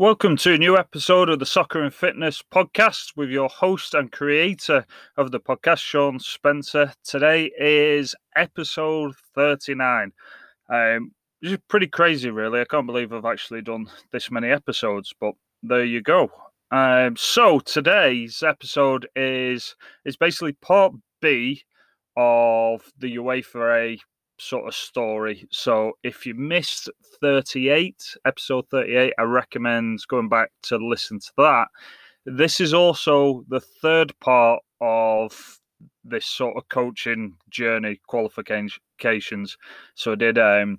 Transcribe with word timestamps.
Welcome 0.00 0.36
to 0.36 0.54
a 0.54 0.58
new 0.58 0.76
episode 0.78 1.28
of 1.28 1.40
the 1.40 1.44
Soccer 1.44 1.82
and 1.82 1.92
Fitness 1.92 2.40
podcast 2.54 3.16
with 3.16 3.30
your 3.30 3.48
host 3.48 3.94
and 3.94 4.12
creator 4.12 4.86
of 5.16 5.32
the 5.32 5.40
podcast, 5.40 5.80
Shaun 5.80 6.20
Spencer. 6.20 6.92
Today 7.02 7.50
is 7.58 8.14
episode 8.36 9.16
39. 9.34 10.12
Um, 10.72 11.10
this 11.42 11.50
is 11.50 11.58
pretty 11.66 11.88
crazy, 11.88 12.30
really. 12.30 12.60
I 12.60 12.64
can't 12.64 12.86
believe 12.86 13.12
I've 13.12 13.24
actually 13.24 13.60
done 13.60 13.90
this 14.12 14.30
many 14.30 14.50
episodes, 14.50 15.12
but 15.20 15.34
there 15.64 15.84
you 15.84 16.00
go. 16.00 16.30
Um, 16.70 17.16
so 17.16 17.58
today's 17.58 18.44
episode 18.44 19.08
is 19.16 19.74
is 20.04 20.16
basically 20.16 20.52
part 20.52 20.92
B 21.20 21.64
of 22.16 22.82
the 23.00 23.16
UEFA 23.16 23.98
sort 24.38 24.66
of 24.66 24.74
story. 24.74 25.46
So 25.50 25.92
if 26.02 26.26
you 26.26 26.34
missed 26.34 26.88
38, 27.20 28.16
episode 28.24 28.68
38, 28.70 29.12
I 29.18 29.22
recommend 29.22 30.00
going 30.08 30.28
back 30.28 30.50
to 30.62 30.76
listen 30.76 31.18
to 31.20 31.32
that. 31.38 31.68
This 32.26 32.60
is 32.60 32.74
also 32.74 33.44
the 33.48 33.60
third 33.60 34.12
part 34.20 34.62
of 34.80 35.58
this 36.04 36.26
sort 36.26 36.56
of 36.56 36.68
coaching 36.68 37.34
journey 37.50 38.00
qualifications. 38.06 39.56
So 39.94 40.12
I 40.12 40.14
did 40.14 40.38
um 40.38 40.78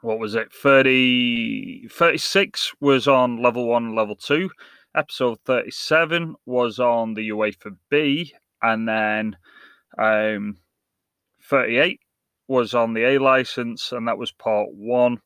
what 0.00 0.18
was 0.18 0.36
it 0.36 0.52
30 0.52 1.88
36 1.88 2.72
was 2.80 3.08
on 3.08 3.42
level 3.42 3.66
1 3.66 3.96
level 3.96 4.14
2 4.14 4.48
episode 4.94 5.38
37 5.44 6.36
was 6.46 6.78
on 6.78 7.14
the 7.14 7.30
UEFA 7.30 7.76
B 7.90 8.32
and 8.62 8.88
then 8.88 9.36
um 9.98 10.56
38 11.42 12.00
was 12.48 12.74
on 12.74 12.94
the 12.94 13.04
A 13.04 13.18
license, 13.18 13.92
and 13.92 14.08
that 14.08 14.18
was 14.18 14.32
part 14.32 14.68
one. 14.72 15.20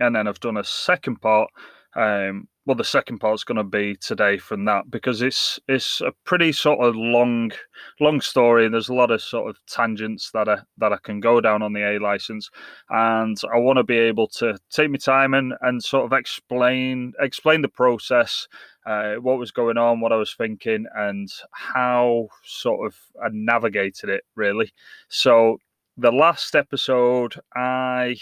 And 0.00 0.16
then 0.16 0.26
I've 0.26 0.40
done 0.40 0.56
a 0.56 0.64
second 0.64 1.20
part. 1.20 1.50
Um, 1.94 2.48
well, 2.66 2.74
the 2.74 2.84
second 2.84 3.18
part's 3.20 3.44
going 3.44 3.56
to 3.56 3.64
be 3.64 3.94
today 3.94 4.38
from 4.38 4.64
that 4.64 4.90
because 4.90 5.22
it's 5.22 5.60
it's 5.68 6.00
a 6.00 6.12
pretty 6.24 6.50
sort 6.50 6.80
of 6.80 6.96
long 6.96 7.52
long 8.00 8.20
story, 8.20 8.64
and 8.64 8.74
there's 8.74 8.88
a 8.88 8.94
lot 8.94 9.12
of 9.12 9.22
sort 9.22 9.48
of 9.48 9.56
tangents 9.66 10.32
that 10.32 10.48
I 10.48 10.58
that 10.78 10.92
I 10.92 10.98
can 11.02 11.20
go 11.20 11.40
down 11.40 11.62
on 11.62 11.72
the 11.72 11.82
A 11.82 12.00
license, 12.00 12.50
and 12.90 13.40
I 13.54 13.58
want 13.58 13.76
to 13.76 13.84
be 13.84 13.96
able 13.96 14.26
to 14.38 14.58
take 14.70 14.90
my 14.90 14.98
time 14.98 15.32
and 15.32 15.54
and 15.60 15.82
sort 15.82 16.06
of 16.06 16.12
explain 16.12 17.12
explain 17.20 17.62
the 17.62 17.68
process, 17.68 18.48
uh, 18.84 19.14
what 19.14 19.38
was 19.38 19.52
going 19.52 19.78
on, 19.78 20.00
what 20.00 20.12
I 20.12 20.16
was 20.16 20.34
thinking, 20.34 20.86
and 20.96 21.28
how 21.52 22.28
sort 22.42 22.84
of 22.84 22.96
I 23.24 23.28
navigated 23.30 24.10
it 24.10 24.24
really. 24.34 24.72
So 25.08 25.58
the 25.96 26.12
last 26.12 26.54
episode, 26.54 27.36
I 27.54 28.16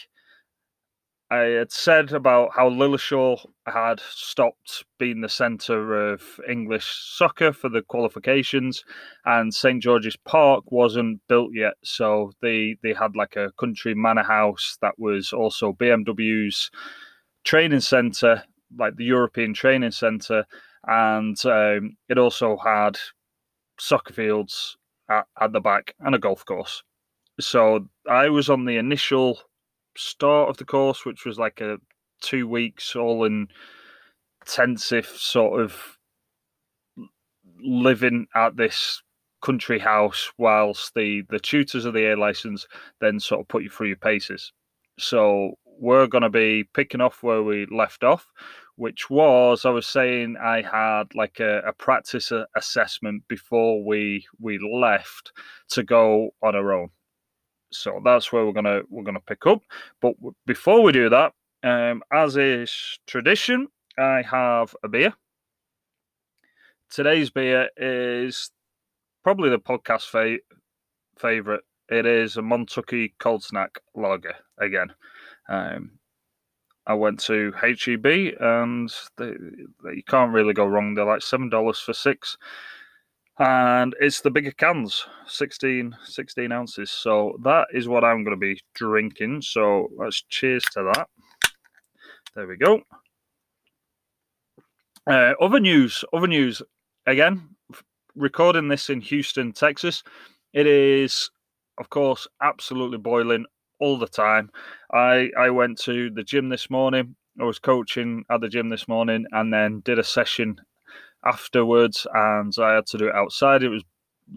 I 1.30 1.39
had 1.58 1.72
said 1.72 2.12
about 2.12 2.50
how 2.55 2.69
Lilleshall 2.70 3.44
had 3.66 3.98
stopped 4.00 4.84
being 4.98 5.20
the 5.20 5.28
centre 5.28 6.12
of 6.12 6.22
English 6.48 6.86
soccer 7.16 7.53
for 7.53 7.69
the 7.69 7.83
qualifications, 7.83 8.84
and 9.25 9.53
St 9.53 9.83
George's 9.83 10.16
Park 10.16 10.70
wasn't 10.70 11.20
built 11.28 11.50
yet. 11.53 11.75
So 11.83 12.33
they 12.42 12.77
they 12.83 12.92
had 12.92 13.16
like 13.16 13.36
a 13.36 13.53
country 13.58 13.94
manor 13.94 14.22
house 14.22 14.78
that 14.83 14.98
was 14.98 15.33
also 15.33 15.72
BMW's 15.72 16.70
training 17.44 17.81
centre, 17.81 18.44
like 18.78 18.97
the 18.97 19.05
European 19.05 19.55
training 19.55 19.92
centre, 19.92 20.44
and 20.86 21.36
um, 21.47 21.97
it 22.09 22.19
also 22.19 22.56
had 22.59 22.98
soccer 23.81 24.12
fields 24.12 24.77
at, 25.11 25.27
at 25.41 25.53
the 25.53 25.61
back 25.61 25.94
and 26.00 26.14
a 26.14 26.19
golf 26.19 26.44
course 26.44 26.83
so 27.40 27.88
I 28.08 28.28
was 28.28 28.48
on 28.48 28.64
the 28.64 28.77
initial 28.77 29.40
start 29.96 30.48
of 30.50 30.56
the 30.56 30.64
course, 30.64 31.04
which 31.04 31.24
was 31.24 31.38
like 31.38 31.60
a 31.60 31.78
two 32.20 32.48
weeks 32.48 32.96
all 32.96 33.28
intensive 34.44 35.06
sort 35.06 35.60
of 35.60 35.98
living 37.60 38.26
at 38.34 38.56
this 38.56 39.02
country 39.42 39.78
house 39.78 40.32
whilst 40.38 40.94
the 40.94 41.22
the 41.28 41.38
tutors 41.38 41.84
of 41.84 41.92
the 41.92 42.12
A 42.12 42.16
license 42.16 42.66
then 43.00 43.20
sort 43.20 43.42
of 43.42 43.48
put 43.48 43.62
you 43.62 43.69
through 43.69 43.88
your 43.88 43.97
paces. 43.97 44.53
So 44.98 45.54
we're 45.78 46.06
going 46.06 46.22
to 46.22 46.30
be 46.30 46.64
picking 46.72 47.00
off 47.00 47.22
where 47.22 47.42
we 47.42 47.66
left 47.70 48.04
off, 48.04 48.26
which 48.76 49.10
was 49.10 49.64
I 49.64 49.70
was 49.70 49.86
saying 49.86 50.36
I 50.42 50.62
had 50.62 51.14
like 51.14 51.41
a, 51.41 51.59
a 51.66 51.72
practice 51.72 52.32
assessment 52.56 53.25
before 53.28 53.84
we 53.84 54.26
we 54.41 54.59
left 54.59 55.32
to 55.70 55.82
go 55.82 56.30
on 56.42 56.54
our 56.54 56.72
own. 56.72 56.91
So 57.74 58.00
that's 58.04 58.32
where 58.32 58.44
we're 58.44 58.52
gonna 58.52 58.82
we're 58.88 59.02
gonna 59.02 59.20
pick 59.20 59.46
up. 59.46 59.62
But 60.00 60.14
before 60.46 60.82
we 60.82 60.92
do 60.92 61.08
that, 61.08 61.32
um, 61.62 62.02
as 62.12 62.36
is 62.36 62.98
tradition, 63.06 63.68
I 63.98 64.22
have 64.22 64.74
a 64.82 64.88
beer. 64.88 65.14
Today's 66.90 67.30
beer 67.30 67.68
is 67.76 68.50
probably 69.22 69.50
the 69.50 69.58
podcast 69.58 70.08
fa- 70.08 70.38
favorite. 71.18 71.64
It 71.88 72.06
is 72.06 72.36
a 72.36 72.42
Montucky 72.42 73.12
Cold 73.18 73.42
Snack 73.42 73.78
Lager 73.94 74.34
again. 74.58 74.92
Um, 75.48 75.98
I 76.86 76.94
went 76.94 77.20
to 77.20 77.52
HEB 77.52 78.34
and 78.41 78.92
they, 79.16 79.32
they, 79.82 79.96
you 79.96 80.02
can't 80.06 80.32
really 80.32 80.52
go 80.54 80.66
wrong. 80.66 80.94
They're 80.94 81.04
like 81.04 81.22
seven 81.22 81.48
dollars 81.48 81.78
for 81.78 81.94
six 81.94 82.36
and 83.39 83.95
it's 84.00 84.21
the 84.21 84.31
bigger 84.31 84.53
cans 84.53 85.06
16 85.27 85.97
16 86.05 86.53
ounces. 86.53 86.91
So 86.91 87.37
that 87.43 87.67
is 87.72 87.89
what 87.89 88.05
i'm 88.05 88.25
going 88.25 88.37
to 88.37 88.41
be 88.41 88.61
drinking. 88.75 89.43
So 89.43 89.89
let's 89.97 90.22
cheers 90.28 90.65
to 90.72 90.93
that. 90.95 91.09
There 92.37 92.47
we 92.47 92.56
go. 92.56 92.83
Uh, 95.06 95.34
other 95.41 95.61
news 95.61 96.05
other 96.12 96.28
news. 96.28 96.62
Again 97.06 97.50
recording 98.17 98.69
this 98.69 98.91
in 98.91 99.00
houston 99.00 99.53
texas. 99.53 100.03
It 100.53 100.66
is 100.66 101.31
of 101.78 101.91
course 101.91 102.28
absolutely 102.41 102.99
boiling 102.99 103.47
all 103.81 103.99
the 103.99 104.06
time. 104.06 104.51
I 104.93 105.31
i 105.37 105.51
went 105.51 105.78
to 105.81 106.11
the 106.11 106.22
gym 106.22 106.49
this 106.49 106.71
morning. 106.71 107.16
I 107.41 107.45
was 107.45 107.59
coaching 107.59 108.25
at 108.31 108.41
the 108.41 108.49
gym 108.49 108.69
this 108.69 108.87
morning 108.87 109.27
and 109.33 109.53
then 109.53 109.81
did 109.81 109.99
a 109.99 110.05
session 110.05 110.61
afterwards, 111.24 112.06
and 112.12 112.54
I 112.58 112.74
had 112.74 112.86
to 112.86 112.98
do 112.98 113.08
it 113.08 113.14
outside. 113.14 113.62
It 113.62 113.68
was 113.68 113.84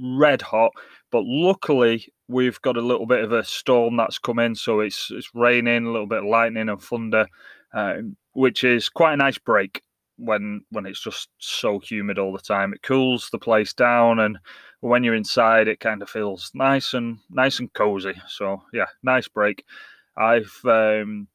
red 0.01 0.41
hot, 0.41 0.71
but 1.11 1.23
luckily 1.25 2.11
we've 2.27 2.61
got 2.61 2.77
a 2.77 2.81
little 2.81 3.05
bit 3.05 3.23
of 3.23 3.31
a 3.31 3.43
storm 3.43 3.97
that's 3.97 4.19
come 4.19 4.39
in, 4.39 4.55
so 4.55 4.79
it's 4.79 5.09
it's 5.11 5.29
raining, 5.33 5.85
a 5.85 5.91
little 5.91 6.07
bit 6.07 6.19
of 6.19 6.25
lightning 6.25 6.69
and 6.69 6.81
thunder, 6.81 7.27
um, 7.73 8.15
which 8.33 8.63
is 8.63 8.89
quite 8.89 9.13
a 9.13 9.17
nice 9.17 9.37
break 9.37 9.81
when 10.17 10.61
when 10.71 10.85
it's 10.85 11.01
just 11.01 11.29
so 11.37 11.79
humid 11.79 12.19
all 12.19 12.33
the 12.33 12.39
time. 12.39 12.73
It 12.73 12.81
cools 12.81 13.29
the 13.31 13.39
place 13.39 13.73
down, 13.73 14.19
and 14.19 14.37
when 14.81 15.03
you're 15.03 15.15
inside, 15.15 15.67
it 15.67 15.79
kind 15.79 16.01
of 16.01 16.09
feels 16.09 16.51
nice 16.53 16.93
and 16.93 17.19
nice 17.29 17.59
and 17.59 17.71
cozy. 17.73 18.15
So 18.27 18.61
yeah, 18.73 18.87
nice 19.03 19.27
break. 19.27 19.63
I've 20.17 20.53
um, 20.65 21.27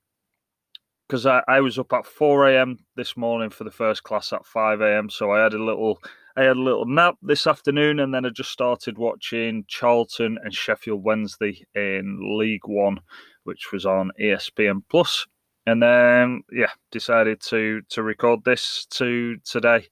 because 1.12 1.27
I, 1.27 1.43
I 1.47 1.61
was 1.61 1.78
up 1.78 1.93
at 1.93 2.06
4 2.06 2.49
a.m. 2.49 2.78
this 2.97 3.19
morning 3.19 3.50
for 3.50 3.65
the 3.65 3.71
first 3.71 4.03
class 4.03 4.33
at 4.33 4.47
5 4.47 4.81
a.m. 4.81 5.11
So 5.11 5.31
I 5.31 5.43
had 5.43 5.53
a 5.53 5.62
little 5.62 5.99
I 6.39 6.45
had 6.45 6.56
a 6.56 6.62
little 6.62 6.87
nap 6.87 7.17
this 7.21 7.47
afternoon, 7.47 8.00
and 8.00 8.15
then 8.15 8.25
I 8.25 8.31
just 8.31 8.50
started 8.50 8.97
watching 8.97 9.67
Charlton 9.69 10.39
and 10.43 10.55
Sheffield 10.55 11.05
Wednesday 11.05 11.67
in 11.75 12.39
League 12.39 12.67
One, 12.67 12.99
which 13.45 13.73
was 13.73 13.84
on 13.84 14.11
ESPN 14.19 14.84
Plus. 14.89 15.27
And 15.67 15.83
then 15.83 16.45
yeah, 16.50 16.71
decided 16.91 17.43
to 17.43 17.83
to 17.91 18.03
record 18.03 18.44
this 18.47 18.87
to 18.93 19.37
today. 19.44 19.89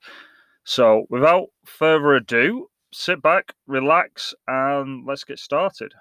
So 0.64 1.04
without 1.10 1.48
further 1.66 2.14
ado, 2.14 2.68
sit 2.94 3.20
back, 3.20 3.52
relax, 3.66 4.32
and 4.48 5.04
let's 5.06 5.24
get 5.24 5.38
started. 5.38 5.92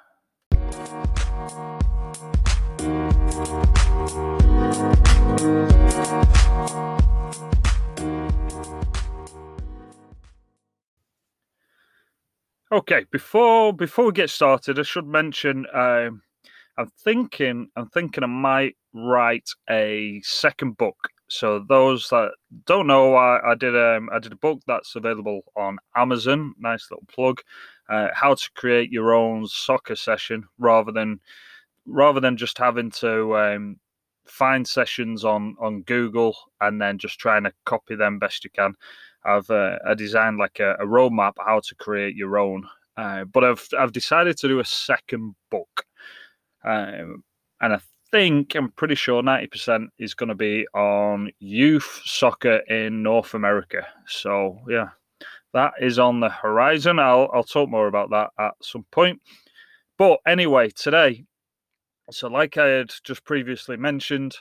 Okay, 12.71 13.05
before 13.11 13.73
before 13.73 14.05
we 14.05 14.11
get 14.11 14.29
started, 14.29 14.77
I 14.77 14.83
should 14.83 15.07
mention 15.07 15.65
um, 15.73 16.21
I'm 16.77 16.87
thinking 17.03 17.67
I'm 17.75 17.89
thinking 17.89 18.23
I 18.23 18.27
might 18.27 18.77
write 18.93 19.49
a 19.69 20.21
second 20.23 20.77
book. 20.77 20.95
So 21.29 21.65
those 21.67 22.09
that 22.09 22.31
don't 22.65 22.87
know, 22.87 23.15
I, 23.15 23.51
I 23.51 23.55
did 23.55 23.75
um, 23.75 24.09
I 24.13 24.19
did 24.19 24.33
a 24.33 24.37
book 24.37 24.61
that's 24.67 24.95
available 24.95 25.41
on 25.57 25.79
Amazon. 25.95 26.53
Nice 26.59 26.87
little 26.91 27.05
plug. 27.07 27.41
Uh, 27.89 28.09
how 28.13 28.35
to 28.35 28.49
create 28.55 28.91
your 28.91 29.13
own 29.13 29.47
soccer 29.47 29.95
session 29.95 30.45
rather 30.59 30.91
than 30.91 31.19
rather 31.87 32.19
than 32.19 32.37
just 32.37 32.57
having 32.59 32.91
to 32.91 33.35
um, 33.35 33.79
find 34.29 34.67
sessions 34.67 35.25
on 35.25 35.55
on 35.59 35.81
Google 35.83 36.35
and 36.61 36.81
then 36.81 36.97
just 36.97 37.19
trying 37.19 37.43
to 37.43 37.53
copy 37.65 37.95
them 37.95 38.19
best 38.19 38.43
you 38.43 38.49
can. 38.49 38.75
I've 39.25 39.49
uh, 39.49 39.77
I 39.85 39.93
designed 39.93 40.37
like 40.37 40.59
a, 40.59 40.73
a 40.75 40.85
roadmap 40.85 41.33
how 41.45 41.59
to 41.59 41.75
create 41.75 42.15
your 42.15 42.37
own, 42.37 42.67
uh, 42.97 43.25
but 43.25 43.43
I've 43.43 43.67
I've 43.77 43.91
decided 43.91 44.37
to 44.37 44.47
do 44.47 44.59
a 44.59 44.65
second 44.65 45.35
book, 45.51 45.85
um, 46.63 47.23
and 47.61 47.73
I 47.73 47.79
think 48.11 48.55
I'm 48.55 48.71
pretty 48.71 48.95
sure 48.95 49.21
90% 49.21 49.87
is 49.99 50.13
going 50.13 50.29
to 50.29 50.35
be 50.35 50.65
on 50.73 51.31
youth 51.39 52.01
soccer 52.05 52.57
in 52.67 53.03
North 53.03 53.33
America. 53.33 53.85
So 54.07 54.59
yeah, 54.67 54.89
that 55.53 55.73
is 55.81 55.99
on 55.99 56.19
the 56.19 56.29
horizon. 56.29 56.99
I'll 56.99 57.29
I'll 57.33 57.43
talk 57.43 57.69
more 57.69 57.87
about 57.87 58.09
that 58.11 58.29
at 58.39 58.53
some 58.61 58.85
point. 58.91 59.21
But 59.97 60.19
anyway, 60.25 60.69
today, 60.69 61.25
so 62.11 62.27
like 62.27 62.57
I 62.57 62.67
had 62.67 62.91
just 63.03 63.23
previously 63.23 63.77
mentioned, 63.77 64.35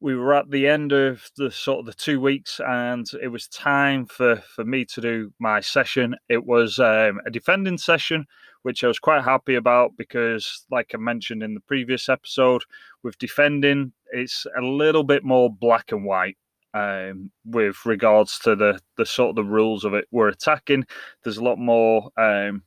we 0.00 0.14
were 0.14 0.34
at 0.34 0.50
the 0.50 0.68
end 0.68 0.92
of 0.92 1.30
the 1.36 1.50
sort 1.50 1.80
of 1.80 1.86
the 1.86 1.94
two 1.94 2.20
weeks, 2.20 2.60
and 2.66 3.06
it 3.22 3.28
was 3.28 3.48
time 3.48 4.06
for 4.06 4.36
for 4.54 4.64
me 4.64 4.84
to 4.86 5.00
do 5.00 5.32
my 5.38 5.60
session. 5.60 6.16
It 6.28 6.44
was 6.44 6.78
um, 6.78 7.20
a 7.26 7.30
defending 7.30 7.78
session, 7.78 8.26
which 8.62 8.84
I 8.84 8.88
was 8.88 8.98
quite 8.98 9.24
happy 9.24 9.54
about 9.54 9.92
because, 9.96 10.66
like 10.70 10.92
I 10.94 10.98
mentioned 10.98 11.42
in 11.42 11.54
the 11.54 11.60
previous 11.60 12.08
episode, 12.08 12.62
with 13.02 13.18
defending, 13.18 13.92
it's 14.12 14.46
a 14.56 14.62
little 14.62 15.04
bit 15.04 15.24
more 15.24 15.50
black 15.50 15.92
and 15.92 16.04
white. 16.04 16.36
Um, 16.74 17.30
with 17.46 17.86
regards 17.86 18.38
to 18.40 18.54
the 18.54 18.78
the 18.98 19.06
sort 19.06 19.30
of 19.30 19.36
the 19.36 19.44
rules 19.44 19.84
of 19.84 19.94
it, 19.94 20.06
we're 20.10 20.28
attacking. 20.28 20.84
There's 21.24 21.38
a 21.38 21.44
lot 21.44 21.58
more 21.58 22.10
um, 22.18 22.64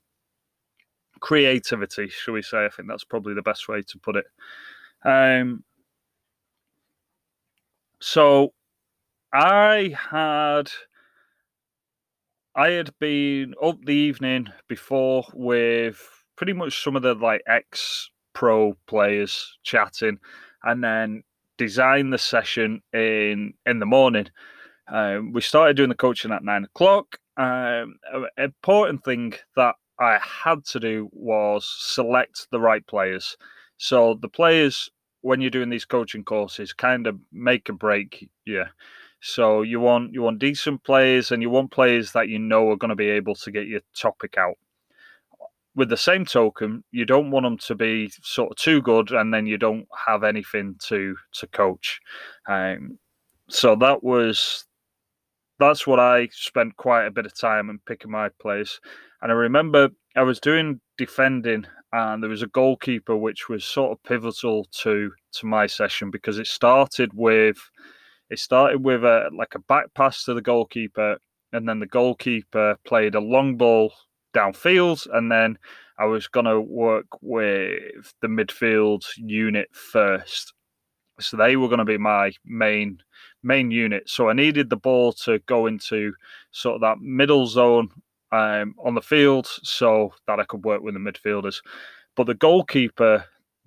creativity, 1.19 2.09
shall 2.09 2.33
we 2.33 2.41
say? 2.41 2.65
I 2.65 2.69
think 2.69 2.87
that's 2.87 3.03
probably 3.03 3.33
the 3.33 3.41
best 3.41 3.67
way 3.67 3.81
to 3.81 3.99
put 3.99 4.15
it. 4.15 4.25
Um, 5.05 5.63
so 8.01 8.53
I 9.33 9.95
had 10.11 10.71
I 12.55 12.71
had 12.71 12.91
been 12.99 13.53
up 13.61 13.77
the 13.85 13.93
evening 13.93 14.47
before 14.67 15.25
with 15.33 16.01
pretty 16.35 16.53
much 16.53 16.83
some 16.83 16.95
of 16.95 17.01
the 17.03 17.13
like 17.13 17.41
ex 17.47 18.09
pro 18.33 18.75
players 18.87 19.57
chatting, 19.63 20.19
and 20.63 20.83
then 20.83 21.23
designed 21.57 22.13
the 22.13 22.17
session 22.17 22.81
in 22.93 23.53
in 23.65 23.79
the 23.79 23.85
morning. 23.85 24.27
Um, 24.87 25.33
we 25.33 25.41
started 25.41 25.77
doing 25.77 25.89
the 25.89 25.95
coaching 25.95 26.31
at 26.31 26.43
nine 26.43 26.63
o'clock. 26.63 27.17
Um, 27.37 27.95
an 28.11 28.27
important 28.37 29.03
thing 29.03 29.33
that 29.55 29.75
I 29.99 30.19
had 30.19 30.65
to 30.65 30.79
do 30.79 31.09
was 31.11 31.65
select 31.79 32.47
the 32.51 32.59
right 32.59 32.85
players. 32.87 33.37
So 33.77 34.17
the 34.21 34.29
players 34.29 34.89
when 35.21 35.41
you're 35.41 35.49
doing 35.49 35.69
these 35.69 35.85
coaching 35.85 36.23
courses 36.23 36.73
kind 36.73 37.05
of 37.05 37.19
make 37.31 37.67
a 37.67 37.73
break 37.73 38.29
yeah 38.45 38.67
so 39.21 39.63
you 39.63 39.79
want 39.79 40.13
you 40.13 40.21
want 40.21 40.39
decent 40.39 40.83
players 40.83 41.31
and 41.31 41.41
you 41.41 41.49
want 41.49 41.71
players 41.71 42.13
that 42.13 42.29
you 42.29 42.39
know 42.39 42.69
are 42.69 42.77
going 42.77 42.89
to 42.89 42.95
be 42.95 43.09
able 43.09 43.35
to 43.35 43.51
get 43.51 43.67
your 43.67 43.81
topic 43.93 44.37
out. 44.37 44.57
With 45.75 45.89
the 45.89 45.97
same 45.97 46.25
token 46.25 46.83
you 46.91 47.05
don't 47.05 47.31
want 47.31 47.45
them 47.45 47.57
to 47.57 47.75
be 47.75 48.11
sort 48.21 48.51
of 48.51 48.57
too 48.57 48.81
good 48.81 49.11
and 49.11 49.33
then 49.33 49.45
you 49.45 49.57
don't 49.57 49.87
have 50.07 50.23
anything 50.23 50.75
to 50.87 51.15
to 51.33 51.47
coach. 51.47 51.99
Um, 52.47 52.97
so 53.49 53.75
that 53.75 54.03
was 54.03 54.65
that's 55.59 55.85
what 55.85 55.99
i 55.99 56.27
spent 56.31 56.75
quite 56.77 57.05
a 57.05 57.11
bit 57.11 57.25
of 57.25 57.37
time 57.37 57.69
in 57.69 57.79
picking 57.85 58.11
my 58.11 58.29
place. 58.41 58.79
and 59.21 59.31
i 59.31 59.35
remember 59.35 59.89
i 60.15 60.21
was 60.21 60.39
doing 60.39 60.79
defending 60.97 61.65
and 61.91 62.21
there 62.21 62.29
was 62.29 62.41
a 62.41 62.47
goalkeeper 62.47 63.15
which 63.15 63.49
was 63.49 63.65
sort 63.65 63.91
of 63.91 64.03
pivotal 64.03 64.65
to 64.71 65.11
to 65.31 65.45
my 65.45 65.65
session 65.67 66.11
because 66.11 66.37
it 66.37 66.47
started 66.47 67.11
with 67.13 67.57
it 68.29 68.39
started 68.39 68.83
with 68.83 69.03
a 69.03 69.29
like 69.35 69.55
a 69.55 69.59
back 69.59 69.93
pass 69.95 70.23
to 70.23 70.33
the 70.33 70.41
goalkeeper 70.41 71.17
and 71.51 71.67
then 71.67 71.79
the 71.79 71.87
goalkeeper 71.87 72.77
played 72.85 73.15
a 73.15 73.19
long 73.19 73.57
ball 73.57 73.91
downfield 74.35 75.07
and 75.13 75.31
then 75.31 75.57
I 75.97 76.05
was 76.05 76.27
to 76.45 76.61
work 76.61 77.07
with 77.21 78.13
the 78.21 78.27
midfield 78.27 79.03
unit 79.17 79.69
first 79.73 80.53
so 81.19 81.37
they 81.37 81.55
were 81.55 81.67
going 81.67 81.79
to 81.79 81.85
be 81.85 81.97
my 81.97 82.31
main 82.45 82.99
main 83.43 83.71
unit 83.71 84.09
so 84.09 84.29
I 84.29 84.33
needed 84.33 84.69
the 84.69 84.77
ball 84.77 85.13
to 85.13 85.39
go 85.39 85.65
into 85.67 86.13
sort 86.51 86.75
of 86.75 86.81
that 86.81 86.99
middle 86.99 87.47
zone 87.47 87.89
um, 88.31 88.75
on 88.83 88.95
the 88.95 89.01
field 89.01 89.47
so 89.47 90.13
that 90.27 90.39
I 90.39 90.43
could 90.43 90.63
work 90.63 90.81
with 90.81 90.93
the 90.93 90.99
midfielders. 90.99 91.61
But 92.15 92.27
the 92.27 92.35
goalkeeper 92.35 93.25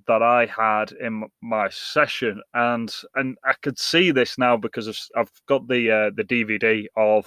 that 0.09 0.23
I 0.23 0.47
had 0.47 0.93
in 0.93 1.25
my 1.41 1.69
session, 1.71 2.43
and 2.55 2.93
and 3.15 3.39
I 3.45 3.55
could 3.63 3.79
see 3.79 4.11
this 4.11 4.37
now 4.37 4.57
because 4.57 5.11
I've 5.17 5.31
got 5.47 5.69
the 5.69 5.91
uh, 5.91 6.11
the 6.15 6.25
DVD 6.25 6.87
of 6.97 7.27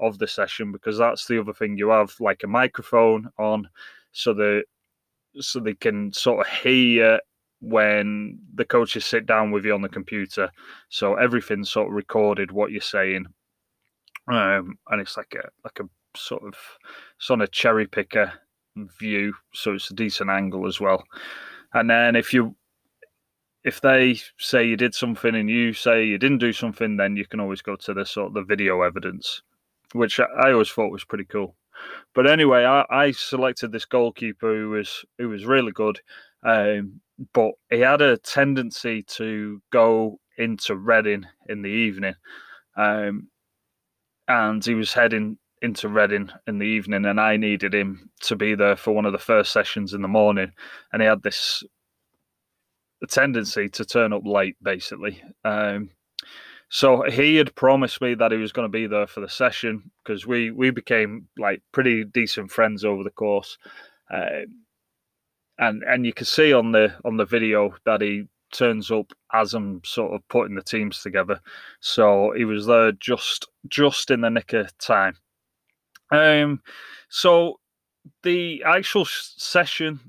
of 0.00 0.18
the 0.18 0.28
session 0.28 0.72
because 0.72 0.98
that's 0.98 1.26
the 1.26 1.40
other 1.40 1.52
thing 1.52 1.76
you 1.76 1.88
have 1.90 2.14
like 2.20 2.42
a 2.44 2.48
microphone 2.48 3.28
on, 3.38 3.68
so 4.12 4.32
the 4.34 4.62
so 5.40 5.60
they 5.60 5.74
can 5.74 6.12
sort 6.12 6.46
of 6.46 6.52
hear 6.52 7.20
when 7.62 8.38
the 8.54 8.64
coaches 8.64 9.04
sit 9.04 9.24
down 9.24 9.52
with 9.52 9.64
you 9.64 9.72
on 9.72 9.82
the 9.82 9.88
computer. 9.88 10.50
So 10.88 11.14
everything's 11.14 11.70
sort 11.70 11.88
of 11.88 11.94
recorded 11.94 12.50
what 12.50 12.72
you're 12.72 12.80
saying, 12.80 13.26
um, 14.30 14.78
and 14.90 15.00
it's 15.00 15.16
like 15.16 15.34
a 15.34 15.48
like 15.64 15.80
a 15.80 15.88
sort 16.18 16.42
of 16.42 16.54
it's 17.16 17.30
on 17.30 17.40
a 17.40 17.46
cherry 17.46 17.86
picker 17.86 18.32
view, 18.98 19.32
so 19.54 19.74
it's 19.74 19.90
a 19.90 19.94
decent 19.94 20.28
angle 20.28 20.66
as 20.66 20.80
well. 20.80 21.04
And 21.72 21.88
then 21.88 22.16
if 22.16 22.34
you 22.34 22.54
if 23.64 23.80
they 23.80 24.18
say 24.38 24.66
you 24.66 24.76
did 24.76 24.94
something 24.94 25.34
and 25.34 25.48
you 25.48 25.72
say 25.72 26.04
you 26.04 26.18
didn't 26.18 26.38
do 26.38 26.52
something, 26.52 26.96
then 26.96 27.16
you 27.16 27.26
can 27.26 27.40
always 27.40 27.62
go 27.62 27.76
to 27.76 27.94
the 27.94 28.04
sort 28.04 28.28
of 28.28 28.34
the 28.34 28.42
video 28.42 28.82
evidence, 28.82 29.42
which 29.92 30.18
I 30.18 30.50
always 30.50 30.70
thought 30.70 30.90
was 30.90 31.04
pretty 31.04 31.24
cool. 31.24 31.54
But 32.14 32.28
anyway, 32.28 32.64
I, 32.64 32.84
I 32.90 33.10
selected 33.12 33.72
this 33.72 33.84
goalkeeper 33.84 34.54
who 34.54 34.70
was 34.70 35.04
who 35.18 35.28
was 35.28 35.46
really 35.46 35.72
good, 35.72 36.00
um, 36.42 37.00
but 37.32 37.52
he 37.70 37.80
had 37.80 38.02
a 38.02 38.16
tendency 38.18 39.02
to 39.02 39.60
go 39.70 40.18
into 40.38 40.76
Reading 40.76 41.26
in 41.48 41.62
the 41.62 41.68
evening, 41.68 42.14
um, 42.76 43.28
and 44.28 44.64
he 44.64 44.74
was 44.74 44.92
heading 44.92 45.38
into 45.60 45.88
Reading 45.88 46.30
in 46.46 46.58
the 46.58 46.66
evening, 46.66 47.06
and 47.06 47.20
I 47.20 47.36
needed 47.36 47.74
him 47.74 48.10
to 48.22 48.36
be 48.36 48.54
there 48.54 48.76
for 48.76 48.92
one 48.92 49.06
of 49.06 49.12
the 49.12 49.18
first 49.18 49.52
sessions 49.52 49.94
in 49.94 50.02
the 50.02 50.08
morning, 50.08 50.52
and 50.92 51.02
he 51.02 51.06
had 51.06 51.22
this 51.22 51.62
tendency 53.08 53.68
to 53.68 53.84
turn 53.84 54.12
up 54.12 54.22
late, 54.24 54.56
basically. 54.62 55.22
Um, 55.44 55.90
so 56.68 57.02
he 57.02 57.36
had 57.36 57.54
promised 57.54 58.00
me 58.00 58.14
that 58.14 58.32
he 58.32 58.38
was 58.38 58.52
going 58.52 58.64
to 58.64 58.72
be 58.72 58.86
there 58.86 59.06
for 59.06 59.20
the 59.20 59.28
session 59.28 59.90
because 60.02 60.26
we 60.26 60.50
we 60.50 60.70
became 60.70 61.28
like 61.36 61.62
pretty 61.72 62.04
decent 62.04 62.50
friends 62.50 62.84
over 62.84 63.02
the 63.02 63.10
course, 63.10 63.58
uh, 64.10 64.46
and 65.58 65.82
and 65.84 66.06
you 66.06 66.12
can 66.12 66.26
see 66.26 66.52
on 66.52 66.72
the 66.72 66.94
on 67.04 67.16
the 67.16 67.24
video 67.24 67.74
that 67.84 68.00
he 68.00 68.26
turns 68.52 68.90
up 68.90 69.12
as 69.32 69.54
I'm 69.54 69.80
sort 69.84 70.12
of 70.12 70.26
putting 70.28 70.54
the 70.54 70.62
teams 70.62 71.02
together. 71.02 71.40
So 71.80 72.32
he 72.36 72.44
was 72.44 72.66
there 72.66 72.92
just 72.92 73.48
just 73.68 74.10
in 74.10 74.20
the 74.20 74.30
nick 74.30 74.52
of 74.52 74.76
time. 74.78 75.16
Um, 76.10 76.62
so 77.08 77.58
the 78.22 78.62
actual 78.66 79.06
session 79.06 80.00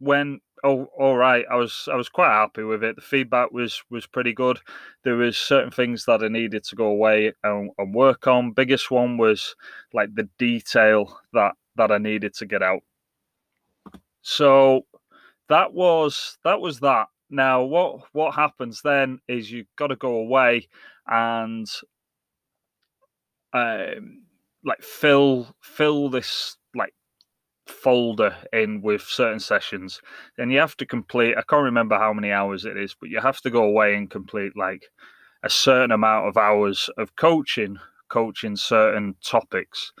went 0.00 0.42
oh 0.64 0.84
all 0.98 1.16
right. 1.16 1.44
I 1.50 1.56
was 1.56 1.88
I 1.90 1.96
was 1.96 2.08
quite 2.08 2.32
happy 2.32 2.62
with 2.62 2.84
it. 2.84 2.96
The 2.96 3.02
feedback 3.02 3.52
was 3.52 3.82
was 3.90 4.06
pretty 4.06 4.32
good. 4.32 4.60
There 5.04 5.16
was 5.16 5.36
certain 5.36 5.70
things 5.70 6.04
that 6.06 6.22
I 6.22 6.28
needed 6.28 6.64
to 6.64 6.76
go 6.76 6.86
away 6.86 7.32
and, 7.42 7.70
and 7.78 7.94
work 7.94 8.26
on. 8.26 8.52
Biggest 8.52 8.90
one 8.90 9.18
was 9.18 9.54
like 9.92 10.14
the 10.14 10.28
detail 10.38 11.18
that 11.32 11.52
that 11.76 11.90
I 11.90 11.98
needed 11.98 12.34
to 12.34 12.46
get 12.46 12.62
out. 12.62 12.82
So 14.22 14.86
that 15.48 15.72
was 15.74 16.38
that 16.44 16.60
was 16.60 16.80
that. 16.80 17.08
Now 17.30 17.62
what 17.64 18.02
what 18.12 18.34
happens 18.34 18.82
then 18.82 19.20
is 19.28 19.50
you've 19.50 19.74
got 19.76 19.88
to 19.88 19.96
go 19.96 20.16
away 20.16 20.68
and 21.06 21.66
um 23.52 24.22
like 24.64 24.82
fill 24.82 25.54
fill 25.60 26.08
this 26.08 26.56
like 26.74 26.94
folder 27.66 28.36
in 28.52 28.82
with 28.82 29.02
certain 29.02 29.40
sessions 29.40 30.00
then 30.38 30.50
you 30.50 30.58
have 30.58 30.76
to 30.76 30.86
complete 30.86 31.36
i 31.38 31.42
can't 31.48 31.64
remember 31.64 31.98
how 31.98 32.12
many 32.12 32.32
hours 32.32 32.64
it 32.64 32.76
is 32.76 32.94
but 33.00 33.10
you 33.10 33.20
have 33.20 33.40
to 33.40 33.50
go 33.50 33.64
away 33.64 33.94
and 33.96 34.10
complete 34.10 34.52
like 34.56 34.84
a 35.44 35.50
certain 35.50 35.92
amount 35.92 36.28
of 36.28 36.36
hours 36.36 36.90
of 36.98 37.16
coaching 37.16 37.78
coaching 38.10 38.56
certain 38.56 39.14
topics 39.24 39.92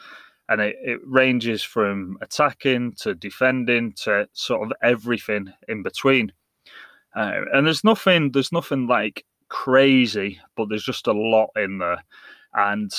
and 0.48 0.60
it, 0.60 0.76
it 0.82 1.00
ranges 1.04 1.62
from 1.62 2.18
attacking 2.20 2.92
to 2.92 3.14
defending 3.14 3.92
to 3.92 4.28
sort 4.32 4.62
of 4.62 4.72
everything 4.82 5.52
in 5.68 5.82
between 5.82 6.32
uh, 7.16 7.40
and 7.52 7.66
there's 7.66 7.84
nothing 7.84 8.32
there's 8.32 8.52
nothing 8.52 8.86
like 8.86 9.24
crazy 9.48 10.40
but 10.56 10.68
there's 10.68 10.84
just 10.84 11.06
a 11.06 11.12
lot 11.12 11.50
in 11.56 11.78
there 11.78 12.02
and 12.54 12.92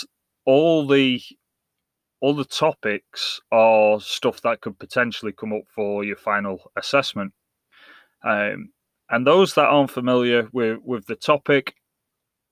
all 0.45 0.87
the 0.87 1.21
all 2.23 2.33
the 2.33 2.45
topics 2.45 3.41
are 3.51 3.99
stuff 3.99 4.39
that 4.41 4.61
could 4.61 4.79
potentially 4.79 5.33
come 5.33 5.51
up 5.51 5.63
for 5.75 6.05
your 6.05 6.15
final 6.15 6.71
assessment. 6.77 7.33
Um, 8.23 8.69
and 9.09 9.27
those 9.27 9.55
that 9.55 9.65
aren't 9.65 9.91
familiar 9.91 10.47
with, 10.53 10.79
with 10.85 11.05
the 11.05 11.17
topic, 11.17 11.75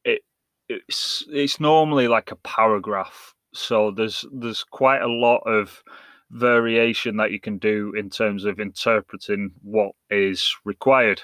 it 0.04 0.24
it's 0.68 1.24
it's 1.30 1.62
normally 1.62 2.10
like 2.10 2.32
a 2.32 2.36
paragraph. 2.36 3.34
So 3.54 3.92
there's 3.92 4.26
there's 4.32 4.64
quite 4.64 5.02
a 5.02 5.08
lot 5.08 5.40
of 5.40 5.84
variation 6.32 7.18
that 7.18 7.32
you 7.32 7.40
can 7.40 7.58
do 7.58 7.94
in 7.98 8.10
terms 8.10 8.46
of 8.46 8.60
interpreting 8.60 9.52
what 9.62 9.92
is 10.10 10.56
required. 10.64 11.22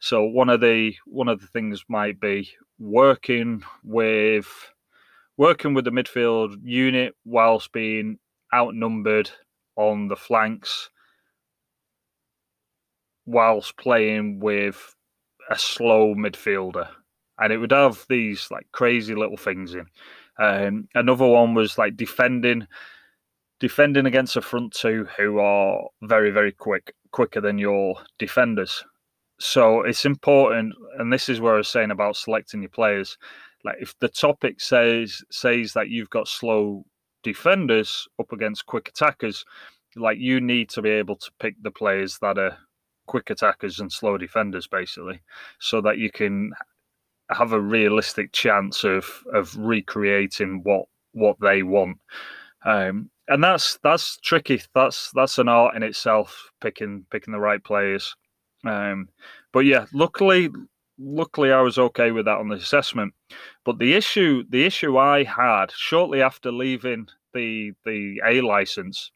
So 0.00 0.24
one 0.24 0.48
of 0.50 0.60
the 0.60 0.94
one 1.06 1.28
of 1.28 1.40
the 1.40 1.46
things 1.46 1.84
might 1.88 2.20
be 2.20 2.50
working 2.78 3.62
with 3.84 4.48
working 5.36 5.74
with 5.74 5.84
the 5.84 5.90
midfield 5.90 6.56
unit 6.62 7.14
whilst 7.24 7.72
being 7.72 8.18
outnumbered 8.52 9.30
on 9.76 10.08
the 10.08 10.16
flanks 10.16 10.90
whilst 13.26 13.76
playing 13.76 14.38
with 14.40 14.94
a 15.50 15.58
slow 15.58 16.14
midfielder. 16.14 16.88
And 17.38 17.52
it 17.52 17.58
would 17.58 17.72
have 17.72 18.04
these 18.08 18.48
like 18.50 18.66
crazy 18.72 19.14
little 19.14 19.36
things 19.36 19.74
in. 19.74 19.86
Um, 20.38 20.88
another 20.94 21.26
one 21.26 21.54
was 21.54 21.78
like 21.78 21.96
defending 21.96 22.66
defending 23.60 24.04
against 24.04 24.36
a 24.36 24.42
front 24.42 24.72
two 24.72 25.06
who 25.16 25.38
are 25.38 25.80
very, 26.02 26.30
very 26.30 26.52
quick, 26.52 26.92
quicker 27.12 27.40
than 27.40 27.56
your 27.56 27.96
defenders. 28.18 28.84
So 29.40 29.82
it's 29.82 30.04
important, 30.04 30.74
and 30.98 31.12
this 31.12 31.28
is 31.28 31.40
where 31.40 31.54
I 31.54 31.58
was 31.58 31.68
saying 31.68 31.90
about 31.90 32.16
selecting 32.16 32.62
your 32.62 32.70
players. 32.70 33.16
Like 33.64 33.76
if 33.80 33.98
the 33.98 34.08
topic 34.08 34.60
says 34.60 35.22
says 35.30 35.72
that 35.72 35.88
you've 35.88 36.10
got 36.10 36.28
slow 36.28 36.84
defenders 37.22 38.06
up 38.20 38.32
against 38.32 38.66
quick 38.66 38.88
attackers, 38.88 39.44
like 39.96 40.18
you 40.18 40.40
need 40.40 40.68
to 40.70 40.82
be 40.82 40.90
able 40.90 41.16
to 41.16 41.30
pick 41.40 41.54
the 41.62 41.70
players 41.70 42.18
that 42.20 42.38
are 42.38 42.58
quick 43.06 43.30
attackers 43.30 43.80
and 43.80 43.90
slow 43.90 44.18
defenders, 44.18 44.66
basically, 44.66 45.20
so 45.58 45.80
that 45.80 45.98
you 45.98 46.10
can 46.10 46.52
have 47.30 47.52
a 47.52 47.60
realistic 47.60 48.32
chance 48.32 48.84
of 48.84 49.22
of 49.32 49.56
recreating 49.56 50.62
what 50.62 50.86
what 51.12 51.36
they 51.40 51.62
want. 51.62 51.98
Um, 52.64 53.10
and 53.28 53.42
that's 53.42 53.78
that's 53.82 54.18
tricky. 54.18 54.60
That's 54.74 55.10
that's 55.12 55.38
an 55.38 55.48
art 55.48 55.76
in 55.76 55.82
itself, 55.82 56.50
picking 56.60 57.06
picking 57.10 57.32
the 57.32 57.40
right 57.40 57.62
players. 57.62 58.14
Um, 58.66 59.08
but 59.52 59.60
yeah, 59.60 59.86
luckily, 59.92 60.50
luckily 60.98 61.52
I 61.52 61.60
was 61.60 61.78
okay 61.78 62.10
with 62.10 62.26
that 62.26 62.38
on 62.38 62.48
the 62.48 62.56
assessment. 62.56 63.14
But 63.64 63.78
the 63.78 63.94
issue, 63.94 64.44
the 64.48 64.64
issue 64.64 64.98
I 64.98 65.24
had 65.24 65.70
shortly 65.70 66.22
after 66.22 66.52
leaving 66.52 67.08
the 67.32 67.72
the 67.84 68.20
A 68.26 68.40
license, 68.40 69.10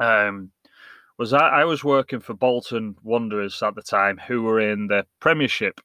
um, 0.00 0.50
was 1.18 1.30
that 1.30 1.52
I 1.52 1.64
was 1.64 1.84
working 1.84 2.20
for 2.20 2.34
Bolton 2.34 2.96
Wanderers 3.02 3.62
at 3.62 3.74
the 3.74 3.82
time, 3.82 4.18
who 4.18 4.42
were 4.42 4.60
in 4.60 4.88
the 4.88 5.06
Premiership. 5.20 5.80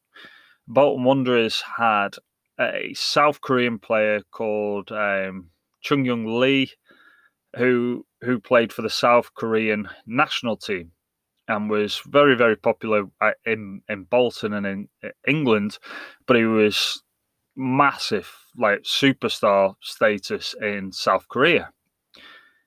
Bolton 0.70 1.04
Wanderers 1.04 1.64
had 1.78 2.16
a 2.60 2.94
South 2.94 3.42
Korean 3.42 3.80
player 3.80 4.22
called 4.32 4.92
um, 4.92 5.50
Chung 5.82 6.06
Yong 6.06 6.40
Lee, 6.40 6.72
who 7.58 8.06
who 8.22 8.40
played 8.40 8.72
for 8.72 8.84
the 8.84 8.90
South 8.90 9.34
Korean 9.34 9.90
national 10.06 10.58
team 10.58 10.92
and 11.48 11.72
was 11.72 12.00
very 12.06 12.36
very 12.36 12.56
popular 12.56 13.06
in 13.46 13.82
in 13.90 14.04
Bolton 14.04 14.54
and 14.54 14.68
in 14.68 14.88
England, 15.28 15.80
but 16.28 16.38
he 16.38 16.46
was 16.46 17.02
massive 17.56 18.32
like 18.56 18.84
superstar 18.84 19.74
status 19.82 20.54
in 20.62 20.92
South 20.92 21.28
Korea. 21.30 21.72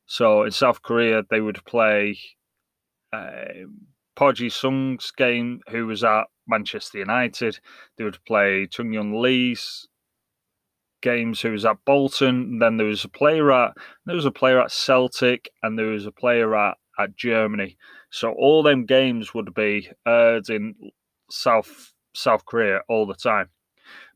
So 0.06 0.42
in 0.42 0.50
South 0.50 0.82
Korea 0.82 1.22
they 1.30 1.40
would 1.40 1.64
play 1.64 2.18
uh, 3.12 3.68
Park 4.14 4.36
Ji-sung's 4.36 5.10
game, 5.10 5.60
who 5.68 5.86
was 5.86 6.04
at 6.04 6.24
Manchester 6.46 6.98
United. 6.98 7.58
They 7.96 8.04
would 8.04 8.24
play 8.26 8.66
Chung 8.66 8.92
Yong 8.92 9.20
Lee's 9.20 9.88
games 11.02 11.40
who 11.40 11.52
was 11.52 11.64
at 11.64 11.84
Bolton. 11.84 12.58
Then 12.58 12.76
there 12.76 12.86
was 12.86 13.04
a 13.04 13.08
player 13.08 13.52
at 13.52 13.72
there 14.06 14.16
was 14.16 14.26
a 14.26 14.30
player 14.30 14.60
at 14.60 14.72
Celtic, 14.72 15.50
and 15.62 15.78
there 15.78 15.86
was 15.86 16.06
a 16.06 16.12
player 16.12 16.54
at 16.56 16.76
at 16.98 17.16
Germany. 17.16 17.76
So 18.10 18.32
all 18.32 18.62
them 18.62 18.84
games 18.86 19.34
would 19.34 19.54
be 19.54 19.90
aired 20.06 20.48
in 20.48 20.74
South 21.30 21.92
South 22.14 22.44
Korea 22.44 22.80
all 22.88 23.06
the 23.06 23.14
time. 23.14 23.48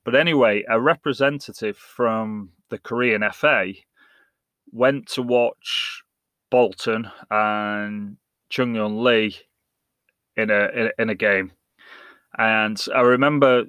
But 0.05 0.15
anyway, 0.15 0.65
a 0.69 0.81
representative 0.81 1.77
from 1.77 2.51
the 2.71 2.79
Korean 2.79 3.25
FA 3.33 3.73
went 4.71 5.09
to 5.09 5.23
watch 5.23 6.03
Bolton 6.51 7.11
and 7.31 8.17
Chung 8.49 8.75
Yong 8.75 9.03
Lee 9.03 9.37
in 10.37 10.51
a 10.51 10.91
in, 10.99 11.11
a 11.11 11.15
game, 11.15 11.53
and 12.39 12.83
I 12.95 13.01
remember 13.01 13.65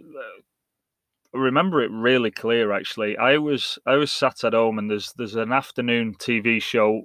I 1.33 1.37
remember 1.37 1.81
it 1.81 1.91
really 1.91 2.31
clear. 2.31 2.71
Actually, 2.71 3.17
I 3.17 3.37
was 3.37 3.77
I 3.85 3.95
was 3.95 4.11
sat 4.11 4.43
at 4.43 4.53
home, 4.53 4.79
and 4.79 4.89
there's 4.89 5.13
there's 5.13 5.35
an 5.35 5.51
afternoon 5.51 6.15
TV 6.15 6.61
show. 6.61 7.03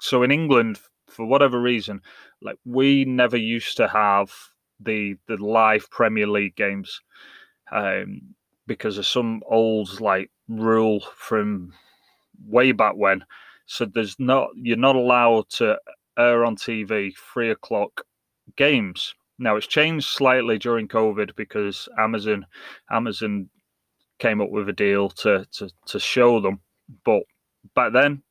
So 0.00 0.22
in 0.22 0.30
England, 0.30 0.78
for 1.08 1.26
whatever 1.26 1.60
reason, 1.60 2.00
like 2.42 2.58
we 2.64 3.04
never 3.04 3.36
used 3.36 3.76
to 3.78 3.88
have 3.88 4.32
the 4.80 5.16
the 5.26 5.36
live 5.36 5.90
Premier 5.90 6.26
League 6.26 6.56
games 6.56 7.00
um, 7.72 8.20
because 8.66 8.98
of 8.98 9.06
some 9.06 9.42
old 9.46 10.00
like 10.00 10.30
rule 10.48 11.00
from 11.16 11.72
way 12.46 12.72
back 12.72 12.94
when. 12.94 13.24
So 13.66 13.84
there's 13.84 14.16
not 14.18 14.48
you're 14.54 14.76
not 14.76 14.96
allowed 14.96 15.48
to 15.50 15.78
air 16.18 16.44
on 16.44 16.56
TV 16.56 17.12
three 17.32 17.50
o'clock 17.50 18.02
games. 18.56 19.14
Now 19.38 19.56
it's 19.56 19.66
changed 19.66 20.06
slightly 20.06 20.58
during 20.58 20.88
COVID 20.88 21.34
because 21.36 21.88
Amazon 21.98 22.46
Amazon 22.90 23.48
came 24.18 24.40
up 24.40 24.50
with 24.50 24.68
a 24.68 24.72
deal 24.72 25.08
to 25.10 25.46
to 25.52 25.70
to 25.86 26.00
show 26.00 26.40
them, 26.40 26.60
but 27.04 27.22
back 27.74 27.92
then 27.92 28.22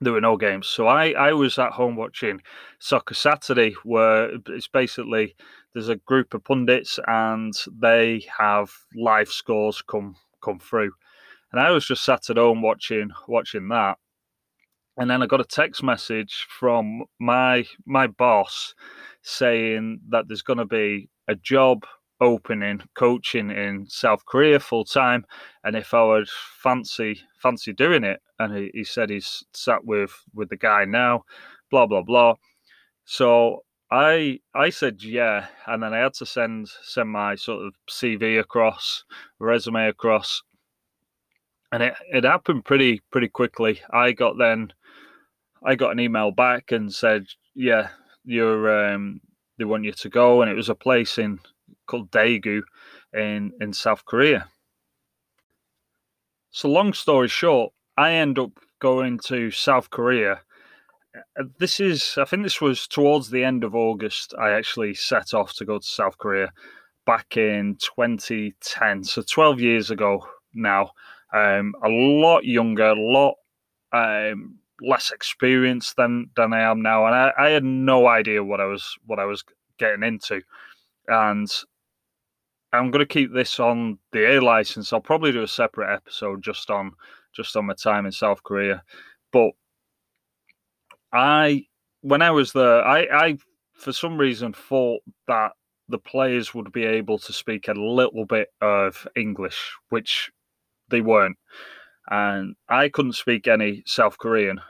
there 0.00 0.12
were 0.12 0.20
no 0.20 0.36
games. 0.36 0.66
So 0.66 0.86
I 0.86 1.10
I 1.10 1.32
was 1.32 1.58
at 1.58 1.72
home 1.72 1.96
watching 1.96 2.40
Soccer 2.80 3.14
Saturday, 3.14 3.74
where 3.84 4.30
it's 4.48 4.68
basically 4.68 5.36
there's 5.72 5.88
a 5.88 5.96
group 5.96 6.34
of 6.34 6.44
pundits 6.44 6.98
and 7.06 7.52
they 7.80 8.24
have 8.38 8.70
live 8.96 9.28
scores 9.28 9.82
come 9.82 10.16
come 10.42 10.58
through, 10.58 10.92
and 11.52 11.60
I 11.60 11.70
was 11.70 11.86
just 11.86 12.04
sat 12.04 12.30
at 12.30 12.36
home 12.36 12.62
watching 12.62 13.10
watching 13.28 13.68
that 13.68 13.98
and 14.96 15.10
then 15.10 15.22
I 15.22 15.26
got 15.26 15.40
a 15.40 15.44
text 15.44 15.82
message 15.82 16.46
from 16.48 17.04
my 17.18 17.64
my 17.86 18.06
boss 18.06 18.74
saying 19.24 20.00
that 20.10 20.28
there's 20.28 20.42
going 20.42 20.58
to 20.58 20.66
be 20.66 21.08
a 21.28 21.34
job 21.34 21.84
opening 22.20 22.80
coaching 22.94 23.50
in 23.50 23.86
South 23.88 24.24
Korea 24.26 24.60
full 24.60 24.84
time, 24.84 25.24
and 25.64 25.74
if 25.74 25.92
I 25.92 26.04
would 26.04 26.28
fancy 26.28 27.20
fancy 27.42 27.72
doing 27.72 28.04
it, 28.04 28.20
and 28.38 28.56
he, 28.56 28.70
he 28.72 28.84
said 28.84 29.10
he's 29.10 29.42
sat 29.52 29.84
with 29.84 30.12
with 30.34 30.50
the 30.50 30.56
guy 30.56 30.84
now, 30.84 31.24
blah 31.70 31.86
blah 31.86 32.02
blah. 32.02 32.34
So 33.04 33.64
I 33.90 34.40
I 34.54 34.70
said 34.70 35.02
yeah, 35.02 35.46
and 35.66 35.82
then 35.82 35.94
I 35.94 35.98
had 35.98 36.14
to 36.14 36.26
send 36.26 36.68
send 36.82 37.08
my 37.10 37.34
sort 37.34 37.66
of 37.66 37.74
CV 37.90 38.38
across, 38.40 39.04
resume 39.38 39.88
across, 39.88 40.42
and 41.72 41.82
it, 41.82 41.94
it 42.12 42.24
happened 42.24 42.64
pretty 42.64 43.00
pretty 43.10 43.28
quickly. 43.28 43.80
I 43.90 44.12
got 44.12 44.38
then 44.38 44.72
I 45.64 45.74
got 45.76 45.92
an 45.92 46.00
email 46.00 46.30
back 46.30 46.72
and 46.72 46.92
said, 46.92 47.26
"Yeah, 47.54 47.88
you're 48.24 48.92
um, 48.94 49.20
they 49.58 49.64
want 49.64 49.84
you 49.84 49.92
to 49.92 50.08
go," 50.08 50.42
and 50.42 50.50
it 50.50 50.54
was 50.54 50.68
a 50.68 50.74
place 50.74 51.18
in 51.18 51.40
called 51.86 52.10
Daegu 52.10 52.62
in 53.12 53.52
in 53.60 53.72
South 53.72 54.04
Korea. 54.04 54.48
So, 56.50 56.68
long 56.68 56.92
story 56.92 57.28
short, 57.28 57.72
I 57.96 58.12
end 58.12 58.38
up 58.38 58.52
going 58.78 59.18
to 59.26 59.50
South 59.50 59.90
Korea. 59.90 60.40
Uh, 61.38 61.44
this 61.58 61.80
is, 61.80 62.14
I 62.16 62.24
think, 62.24 62.42
this 62.42 62.60
was 62.60 62.86
towards 62.86 63.30
the 63.30 63.42
end 63.42 63.64
of 63.64 63.74
August. 63.74 64.34
I 64.40 64.50
actually 64.50 64.94
set 64.94 65.34
off 65.34 65.52
to 65.54 65.64
go 65.64 65.78
to 65.78 65.84
South 65.84 66.16
Korea 66.18 66.52
back 67.06 67.36
in 67.36 67.76
2010, 67.80 69.04
so 69.04 69.22
12 69.22 69.60
years 69.60 69.90
ago 69.90 70.24
now. 70.54 70.90
Um, 71.32 71.74
a 71.82 71.88
lot 71.88 72.44
younger, 72.44 72.90
a 72.90 73.00
lot 73.00 73.34
um, 73.92 74.58
less 74.86 75.10
experienced 75.10 75.96
than 75.96 76.30
than 76.36 76.52
I 76.52 76.62
am 76.62 76.82
now, 76.82 77.06
and 77.06 77.14
I, 77.14 77.32
I 77.38 77.48
had 77.50 77.64
no 77.64 78.06
idea 78.06 78.44
what 78.44 78.60
I 78.60 78.66
was 78.66 78.96
what 79.06 79.18
I 79.18 79.24
was 79.24 79.44
getting 79.78 80.02
into. 80.02 80.40
And 81.08 81.50
I'm 82.72 82.90
going 82.90 83.00
to 83.00 83.06
keep 83.06 83.32
this 83.32 83.60
on 83.60 83.98
the 84.12 84.36
A 84.36 84.40
license. 84.40 84.92
I'll 84.92 85.00
probably 85.00 85.32
do 85.32 85.42
a 85.42 85.48
separate 85.48 85.92
episode 85.94 86.42
just 86.42 86.70
on 86.70 86.92
just 87.34 87.56
on 87.56 87.66
my 87.66 87.74
time 87.74 88.06
in 88.06 88.12
South 88.12 88.42
Korea. 88.42 88.82
But 89.32 89.50
I, 91.12 91.66
when 92.02 92.22
I 92.22 92.30
was 92.30 92.52
there, 92.52 92.84
I, 92.84 93.06
I 93.12 93.38
for 93.74 93.92
some 93.92 94.18
reason 94.18 94.52
thought 94.52 95.02
that 95.28 95.52
the 95.88 95.98
players 95.98 96.54
would 96.54 96.72
be 96.72 96.84
able 96.84 97.18
to 97.18 97.32
speak 97.32 97.68
a 97.68 97.74
little 97.74 98.24
bit 98.24 98.48
of 98.60 99.06
English, 99.16 99.72
which 99.90 100.30
they 100.88 101.00
weren't 101.00 101.36
and 102.10 102.54
I 102.68 102.88
couldn't 102.88 103.14
speak 103.14 103.48
any 103.48 103.82
South 103.86 104.18
Korean, 104.18 104.60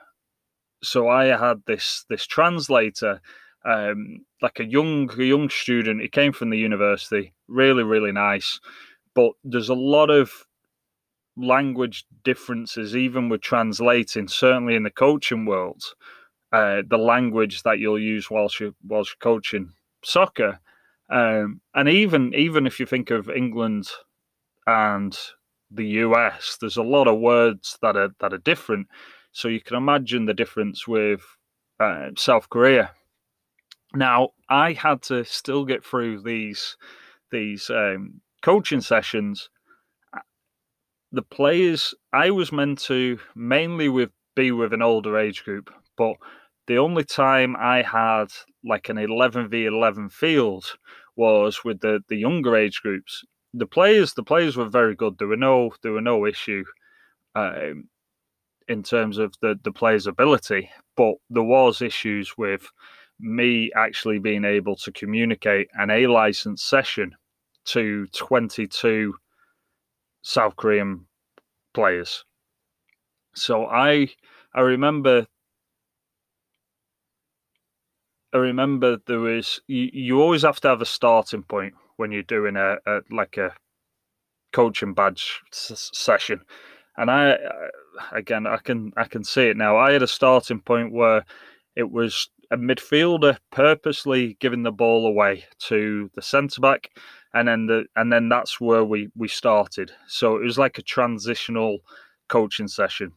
so 0.85 1.09
I 1.09 1.27
had 1.27 1.63
this 1.67 2.05
this 2.09 2.27
translator, 2.27 3.21
um, 3.65 4.25
like 4.43 4.61
a 4.61 4.65
young 4.65 5.11
a 5.19 5.25
young 5.25 5.49
student. 5.51 6.03
He 6.03 6.09
came 6.09 6.33
from 6.33 6.51
the 6.51 6.59
university, 6.59 7.33
really 7.49 7.83
really 7.83 8.13
nice, 8.13 8.61
but 9.15 9.33
there's 9.43 9.69
a 9.69 9.75
lot 9.75 10.11
of 10.11 10.31
language 11.37 12.05
differences 12.23 12.97
even 12.97 13.29
with 13.29 13.41
translating. 13.41 14.29
Certainly 14.29 14.77
in 14.77 14.85
the 14.85 14.91
coaching 14.91 15.47
world, 15.47 15.83
uh, 16.53 16.83
the 16.89 16.99
language 16.99 17.63
that 17.63 17.79
you'll 17.79 17.99
use 17.99 18.31
whilst 18.31 18.61
you 18.61 18.75
whilst 18.87 19.11
you're 19.11 19.33
coaching 19.33 19.73
soccer. 20.05 20.61
Um, 21.11 21.61
and 21.75 21.89
even 21.89 22.33
even 22.35 22.67
if 22.67 22.81
you 22.81 22.87
think 22.87 23.11
of 23.11 23.29
England 23.29 23.89
and 24.67 25.17
the 25.71 25.87
US, 25.87 26.57
there's 26.61 26.77
a 26.77 26.83
lot 26.83 27.09
of 27.09 27.19
words 27.19 27.79
that 27.83 27.97
are 27.97 28.11
that 28.21 28.33
are 28.33 28.39
different. 28.39 28.87
So 29.35 29.49
you 29.49 29.61
can 29.61 29.77
imagine 29.77 30.27
the 30.27 30.33
difference 30.33 30.87
with 30.87 31.21
uh, 31.81 32.11
South 32.17 32.49
Korea. 32.49 32.93
Now, 33.93 34.31
I 34.49 34.73
had 34.73 35.03
to 35.03 35.25
still 35.25 35.65
get 35.65 35.85
through 35.85 36.23
these 36.23 36.77
these 37.33 37.69
um, 37.69 38.21
coaching 38.43 38.81
sessions. 38.81 39.51
The 41.11 41.23
players 41.23 41.95
I 42.13 42.31
was 42.31 42.53
meant 42.53 42.79
to 42.83 43.19
mainly 43.35 43.89
with 43.89 44.11
be 44.37 44.53
with 44.53 44.73
an 44.73 44.83
older 44.83 45.19
age 45.19 45.45
group, 45.45 45.69
but 45.97 46.15
the 46.69 46.79
only 46.79 47.05
time 47.05 47.57
I 47.57 47.83
had 47.83 48.27
like 48.65 48.89
an 48.89 48.99
11 48.99 49.49
v 49.49 49.67
11 49.67 50.11
field 50.11 50.65
was 51.17 51.65
with 51.65 51.81
the 51.81 52.01
the 52.09 52.17
younger 52.17 52.55
age 52.57 52.81
groups. 52.83 53.25
The 53.53 53.67
players 53.67 54.15
the 54.15 54.23
players 54.23 54.57
were 54.57 54.69
very 54.69 54.95
good. 54.95 55.19
There 55.19 55.29
were 55.29 55.37
no 55.37 55.73
there 55.83 55.93
were 55.93 56.01
no 56.01 56.25
issue 56.25 56.65
um, 57.35 57.89
in 58.69 58.83
terms 58.83 59.19
of 59.19 59.35
the 59.41 59.59
the 59.63 59.73
players' 59.73 60.07
ability, 60.07 60.71
but 60.97 61.15
there 61.31 61.43
was 61.43 61.83
issues 61.83 62.37
with 62.39 62.71
me 63.21 63.71
actually 63.77 64.19
being 64.19 64.45
able 64.45 64.77
to 64.77 64.93
communicate 64.93 65.69
an 65.75 65.91
A 65.91 66.07
license 66.07 66.63
session 66.63 67.15
to 67.67 68.07
22 68.09 69.15
South 70.23 70.57
Korean 70.57 71.07
players. 71.75 72.25
So 73.35 73.67
I 73.67 74.09
I 74.55 74.61
remember 74.61 75.27
I 78.33 78.39
remember 78.39 78.99
there 79.07 79.21
was 79.21 79.61
you, 79.67 79.89
you 79.93 80.21
always 80.21 80.43
have 80.43 80.61
to 80.61 80.69
have 80.69 80.83
a 80.83 80.87
starting 80.87 81.43
point 81.43 81.75
when 81.97 82.11
you're 82.13 82.23
doing 82.23 82.57
a, 82.57 82.77
a 82.87 83.01
like 83.11 83.37
a 83.37 83.55
coaching 84.53 84.95
badge 84.95 85.43
s- 85.53 85.91
session, 85.93 86.43
and 86.97 87.11
I 87.11 87.39
again 88.13 88.47
I 88.47 88.59
can 88.59 88.93
I 88.97 89.05
can 89.05 89.25
see 89.25 89.49
it 89.49 89.57
now. 89.57 89.77
I 89.77 89.93
had 89.93 90.03
a 90.03 90.09
starting 90.09 90.61
point 90.61 90.93
where 90.93 91.25
it 91.77 91.91
was 91.91 92.29
a 92.51 92.57
midfielder 92.57 93.37
purposely 93.51 94.37
giving 94.41 94.63
the 94.63 94.73
ball 94.73 95.07
away 95.07 95.45
to 95.61 96.11
the 96.15 96.23
centre 96.23 96.61
back, 96.61 96.91
and 97.33 97.49
then 97.49 97.67
the 97.67 97.87
and 97.97 98.13
then 98.13 98.29
that's 98.29 98.61
where 98.61 98.85
we 98.85 99.09
we 99.17 99.29
started. 99.29 99.91
So 100.07 100.37
it 100.37 100.45
was 100.45 100.59
like 100.59 100.79
a 100.79 100.83
transitional 100.83 101.79
coaching 102.29 102.69
session. 102.69 103.13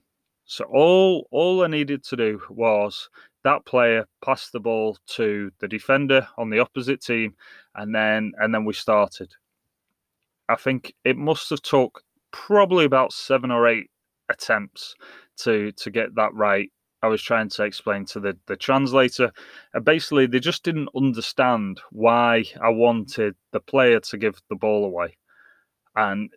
So 0.45 0.65
all 0.65 1.27
all 1.31 1.63
I 1.63 1.67
needed 1.67 2.03
to 2.05 2.15
do 2.15 2.41
was 2.49 3.09
that 3.43 3.65
player 3.65 4.05
passed 4.23 4.51
the 4.51 4.59
ball 4.59 4.97
to 5.07 5.51
the 5.59 5.67
defender 5.67 6.27
on 6.37 6.49
the 6.49 6.59
opposite 6.59 7.01
team, 7.01 7.35
and 7.75 7.93
then 7.93 8.33
and 8.39 8.53
then 8.53 8.65
we 8.65 8.73
started. 8.73 9.33
I 10.49 10.55
think 10.55 10.93
it 11.03 11.17
must 11.17 11.49
have 11.49 11.61
took 11.61 12.01
probably 12.31 12.85
about 12.85 13.11
seven 13.11 13.51
or 13.51 13.67
eight 13.67 13.89
attempts 14.29 14.95
to 15.37 15.71
to 15.73 15.91
get 15.91 16.15
that 16.15 16.33
right. 16.33 16.71
I 17.03 17.07
was 17.07 17.21
trying 17.21 17.49
to 17.49 17.63
explain 17.63 18.05
to 18.05 18.19
the 18.19 18.37
the 18.47 18.57
translator, 18.57 19.31
and 19.73 19.85
basically 19.85 20.25
they 20.25 20.39
just 20.39 20.63
didn't 20.63 20.89
understand 20.95 21.81
why 21.91 22.45
I 22.61 22.69
wanted 22.69 23.35
the 23.51 23.59
player 23.59 23.99
to 23.99 24.17
give 24.17 24.41
the 24.49 24.55
ball 24.55 24.85
away, 24.85 25.17
and 25.95 26.31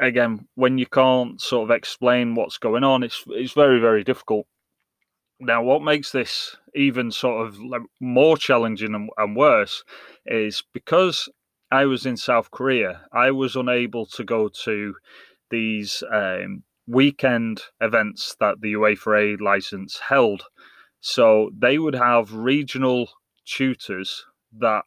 again, 0.00 0.46
when 0.54 0.78
you 0.78 0.86
can't 0.86 1.40
sort 1.40 1.70
of 1.70 1.76
explain 1.76 2.34
what's 2.34 2.58
going 2.58 2.84
on, 2.84 3.02
it's 3.02 3.22
it's 3.28 3.52
very 3.52 3.80
very 3.80 4.04
difficult. 4.04 4.46
Now, 5.38 5.62
what 5.62 5.82
makes 5.82 6.12
this 6.12 6.56
even 6.74 7.10
sort 7.10 7.46
of 7.46 7.58
more 8.00 8.38
challenging 8.38 8.94
and, 8.94 9.10
and 9.18 9.36
worse 9.36 9.84
is 10.24 10.62
because 10.72 11.28
I 11.70 11.84
was 11.84 12.06
in 12.06 12.16
South 12.16 12.50
Korea, 12.50 13.02
I 13.12 13.30
was 13.32 13.54
unable 13.54 14.06
to 14.06 14.24
go 14.24 14.48
to 14.64 14.94
these 15.50 16.02
um, 16.12 16.62
weekend 16.86 17.62
events 17.80 18.36
that 18.40 18.60
the 18.60 18.74
UEFA 18.74 19.40
license 19.40 19.98
held. 19.98 20.44
So 21.00 21.50
they 21.56 21.78
would 21.78 21.94
have 21.94 22.32
regional 22.32 23.08
tutors 23.44 24.24
that 24.58 24.84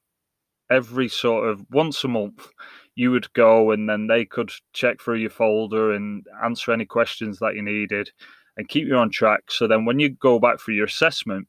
every 0.70 1.08
sort 1.08 1.48
of 1.48 1.66
once 1.72 2.04
a 2.04 2.08
month 2.08 2.48
you 2.96 3.12
would 3.12 3.32
go 3.34 3.72
and 3.72 3.90
then 3.90 4.08
they 4.08 4.26
could 4.26 4.52
check 4.74 5.02
through 5.02 5.18
your 5.18 5.30
folder 5.30 5.94
and 5.94 6.26
answer 6.44 6.72
any 6.72 6.86
questions 6.86 7.40
that 7.40 7.56
you 7.56 7.62
needed 7.62 8.12
and 8.58 8.68
keep 8.68 8.88
you 8.88 8.96
on 8.96 9.10
track. 9.10 9.44
So 9.50 9.68
then 9.68 9.86
when 9.86 10.00
you 10.00 10.10
go 10.10 10.40
back 10.40 10.60
for 10.60 10.72
your 10.72 10.86
assessment, 10.86 11.48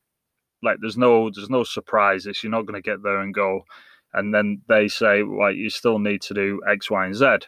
like 0.62 0.78
there's 0.80 0.96
no 0.96 1.30
there's 1.30 1.50
no 1.50 1.64
surprises. 1.64 2.42
You're 2.42 2.52
not 2.52 2.66
going 2.66 2.80
to 2.80 2.90
get 2.90 3.02
there 3.02 3.20
and 3.20 3.34
go, 3.34 3.62
and 4.12 4.32
then 4.34 4.62
they 4.68 4.88
say, 4.88 5.22
well, 5.22 5.52
you 5.52 5.70
still 5.70 5.98
need 5.98 6.22
to 6.22 6.34
do 6.34 6.60
X, 6.68 6.90
Y, 6.90 7.06
and 7.06 7.14
Z. 7.14 7.38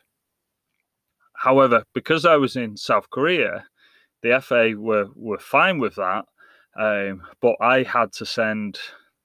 However, 1.43 1.83
because 1.93 2.25
I 2.25 2.37
was 2.37 2.55
in 2.55 2.77
South 2.77 3.11
Korea, 3.11 3.67
the 4.23 4.41
FA 4.41 4.75
were 4.79 5.09
were 5.17 5.41
fine 5.41 5.81
with 5.81 5.97
that, 5.97 6.25
um, 6.79 7.23
but 7.41 7.57
I 7.61 7.83
had 7.83 8.13
to 8.19 8.25
send 8.25 8.79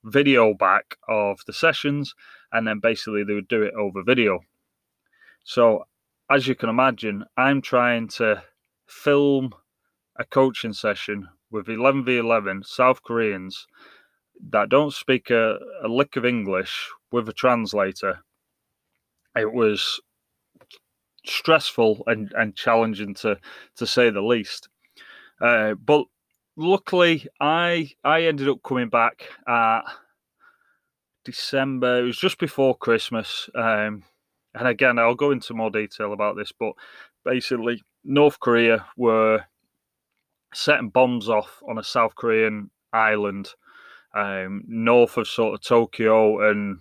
video 0.04 0.56
back 0.56 0.98
of 1.08 1.42
the 1.46 1.54
sessions, 1.54 2.16
and 2.52 2.68
then 2.68 2.80
basically 2.80 3.24
they 3.24 3.36
would 3.36 3.48
do 3.48 3.62
it 3.62 3.76
over 3.76 4.02
video. 4.02 4.40
So, 5.44 5.86
as 6.28 6.48
you 6.48 6.56
can 6.56 6.70
imagine, 6.70 7.24
I'm 7.38 7.62
trying 7.62 8.08
to 8.20 8.42
film 8.88 9.54
a 10.18 10.26
coaching 10.26 10.74
session 10.74 11.28
with 11.52 11.70
11 11.70 12.04
v 12.04 12.18
11 12.18 12.64
South 12.64 13.04
Koreans 13.04 13.68
that 14.50 14.70
don't 14.70 14.92
speak 14.92 15.30
a, 15.30 15.60
a 15.84 15.88
lick 15.88 16.16
of 16.16 16.26
English 16.26 16.90
with 17.12 17.30
a 17.30 17.34
translator. 17.34 18.24
It 19.36 19.54
was 19.54 20.02
stressful 21.28 22.04
and, 22.08 22.32
and 22.36 22.56
challenging 22.56 23.14
to 23.16 23.38
to 23.76 23.88
say 23.88 24.10
the 24.10 24.22
least. 24.22 24.70
Uh, 25.42 25.74
but 25.74 26.06
luckily, 26.56 27.28
I 27.40 27.92
I 28.04 28.24
ended 28.24 28.50
up 28.50 28.64
coming 28.64 28.90
back 28.90 29.30
at 29.48 29.82
December. 31.26 32.00
It 32.00 32.04
was 32.04 32.18
just 32.18 32.40
before 32.40 32.78
Christmas. 32.78 33.50
Um, 33.56 34.04
and 34.54 34.68
again, 34.68 34.98
I'll 34.98 35.16
go 35.16 35.32
into 35.32 35.54
more 35.54 35.70
detail 35.70 36.14
about 36.14 36.36
this, 36.36 36.52
but 36.52 36.74
basically, 37.24 37.84
North 38.04 38.40
Korea 38.40 38.86
were 38.96 39.46
setting 40.54 40.90
bombs 40.90 41.30
off 41.30 41.62
on 41.68 41.78
a 41.78 41.84
South 41.84 42.16
Korean 42.16 42.72
island 42.94 43.50
um, 44.16 44.64
north 44.68 45.18
of 45.18 45.28
sort 45.28 45.54
of 45.54 45.62
Tokyo, 45.62 46.50
and 46.50 46.80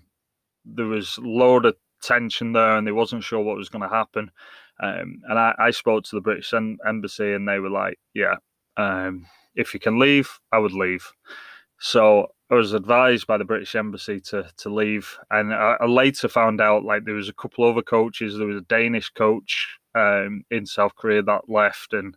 there 0.65 0.87
was 0.87 1.19
a 1.19 1.23
load 1.23 1.67
of 1.67 1.77
tension 2.07 2.53
there, 2.53 2.77
and 2.77 2.87
they 2.87 2.93
wasn't 2.93 3.25
sure 3.25 3.41
what 3.41 3.57
was 3.57 3.69
going 3.69 3.83
to 3.83 3.95
happen. 3.95 4.31
Um, 4.83 5.21
and 5.29 5.39
I, 5.39 5.55
I, 5.59 5.71
spoke 5.71 6.05
to 6.05 6.17
the 6.17 6.21
British 6.21 6.53
embassy, 6.55 7.33
and 7.33 7.49
they 7.49 7.59
were 7.59 7.71
like, 7.71 7.99
"Yeah, 8.15 8.37
um, 8.77 9.27
if 9.55 9.73
you 9.73 9.81
can 9.81 9.99
leave, 9.99 10.39
I 10.53 10.59
would 10.59 10.73
leave." 10.73 11.11
So 11.79 12.29
I 12.51 12.55
was 12.55 12.73
advised 12.75 13.27
by 13.27 13.39
the 13.39 13.45
British 13.45 13.75
embassy 13.75 14.21
to 14.21 14.49
to 14.59 14.69
leave, 14.69 15.19
and 15.31 15.53
I, 15.53 15.77
I 15.81 15.87
later 15.87 16.29
found 16.29 16.61
out 16.61 16.85
like 16.85 17.05
there 17.05 17.15
was 17.15 17.29
a 17.29 17.35
couple 17.35 17.65
other 17.65 17.83
coaches. 17.83 18.37
There 18.37 18.47
was 18.47 18.59
a 18.59 18.67
Danish 18.69 19.11
coach 19.11 19.79
um, 19.95 20.45
in 20.51 20.67
South 20.67 20.95
Korea 20.95 21.23
that 21.23 21.49
left, 21.49 21.93
and 21.93 22.17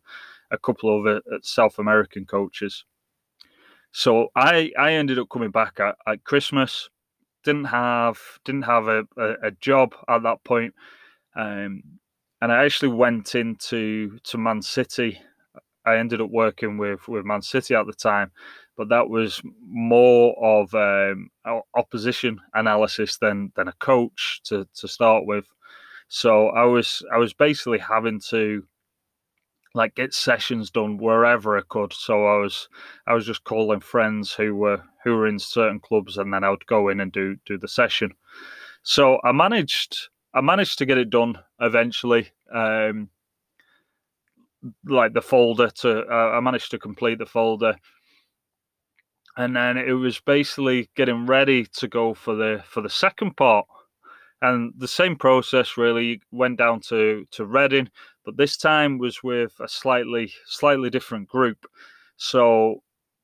a 0.52 0.58
couple 0.58 0.90
of 1.00 1.18
uh, 1.18 1.20
South 1.42 1.80
American 1.80 2.26
coaches. 2.26 2.86
So 3.92 4.30
I 4.36 4.72
I 4.78 4.94
ended 4.94 5.20
up 5.20 5.30
coming 5.30 5.52
back 5.52 5.80
at, 5.80 5.96
at 6.08 6.24
Christmas. 6.24 6.90
Didn't 7.44 7.66
have 7.66 8.20
didn't 8.44 8.64
have 8.64 8.88
a, 8.88 9.04
a, 9.18 9.34
a 9.44 9.52
job 9.52 9.96
at 10.08 10.24
that 10.24 10.44
point. 10.44 10.74
Um, 11.36 11.84
and 12.42 12.52
I 12.52 12.66
actually 12.66 12.90
went 12.90 13.36
into 13.36 14.18
to 14.24 14.38
Man 14.38 14.62
City. 14.62 15.20
I 15.86 15.98
ended 15.98 16.22
up 16.22 16.30
working 16.30 16.78
with 16.78 17.08
with 17.08 17.26
Man 17.26 17.42
City 17.42 17.76
at 17.76 17.86
the 17.86 17.94
time, 17.94 18.32
but 18.78 18.90
that 18.90 19.10
was 19.10 19.42
more 19.66 20.36
of 20.42 20.74
um, 20.74 21.30
opposition 21.76 22.40
analysis 22.54 23.18
than 23.18 23.52
than 23.56 23.68
a 23.68 23.74
coach 23.74 24.42
to 24.46 24.68
to 24.76 24.88
start 24.88 25.26
with. 25.26 25.46
So 26.08 26.48
I 26.50 26.66
was 26.66 27.04
I 27.14 27.18
was 27.18 27.34
basically 27.34 27.80
having 27.80 28.20
to 28.30 28.64
like 29.80 29.96
get 29.96 30.14
sessions 30.14 30.70
done 30.70 30.98
wherever 30.98 31.58
I 31.58 31.62
could. 31.70 31.94
So 31.94 32.26
I 32.26 32.38
was 32.40 32.68
I 33.08 33.14
was 33.14 33.26
just 33.26 33.46
calling 33.46 33.80
friends 33.80 34.34
who 34.34 34.54
were 34.54 34.84
who 35.06 35.16
were 35.16 35.26
in 35.26 35.40
certain 35.40 35.80
clubs, 35.80 36.18
and 36.18 36.34
then 36.34 36.44
I 36.44 36.50
would 36.50 36.66
go 36.66 36.90
in 36.90 37.00
and 37.00 37.12
do 37.14 37.38
do 37.46 37.58
the 37.58 37.68
session. 37.70 38.12
So 38.84 39.20
I 39.24 39.32
managed 39.32 40.10
I 40.34 40.42
managed 40.42 40.80
to 40.80 40.86
get 40.86 40.98
it 40.98 41.10
done 41.10 41.40
eventually. 41.62 42.30
Um, 42.54 43.10
like 44.86 45.14
the 45.14 45.22
folder 45.22 45.70
to 45.70 46.02
uh, 46.02 46.32
I 46.38 46.42
managed 46.42 46.72
to 46.72 46.78
complete 46.78 47.20
the 47.20 47.26
folder, 47.26 47.76
and 49.38 49.56
then 49.56 49.78
it 49.78 49.94
was 49.94 50.20
basically 50.20 50.90
getting 50.98 51.26
ready 51.26 51.66
to 51.78 51.88
go 51.88 52.14
for 52.14 52.36
the 52.36 52.62
for 52.68 52.82
the 52.82 52.90
second 52.90 53.38
part. 53.38 53.66
And 54.42 54.74
the 54.78 54.88
same 54.88 55.18
process 55.18 55.78
really 55.78 56.22
went 56.32 56.58
down 56.58 56.82
to 56.90 57.26
to 57.32 57.46
Reading, 57.46 57.90
but 58.30 58.38
this 58.38 58.58
time 58.58 59.00
was 59.00 59.24
with 59.24 59.54
a 59.60 59.68
slightly 59.68 60.32
slightly 60.46 60.92
different 60.92 61.28
group. 61.28 61.66
So 62.18 62.84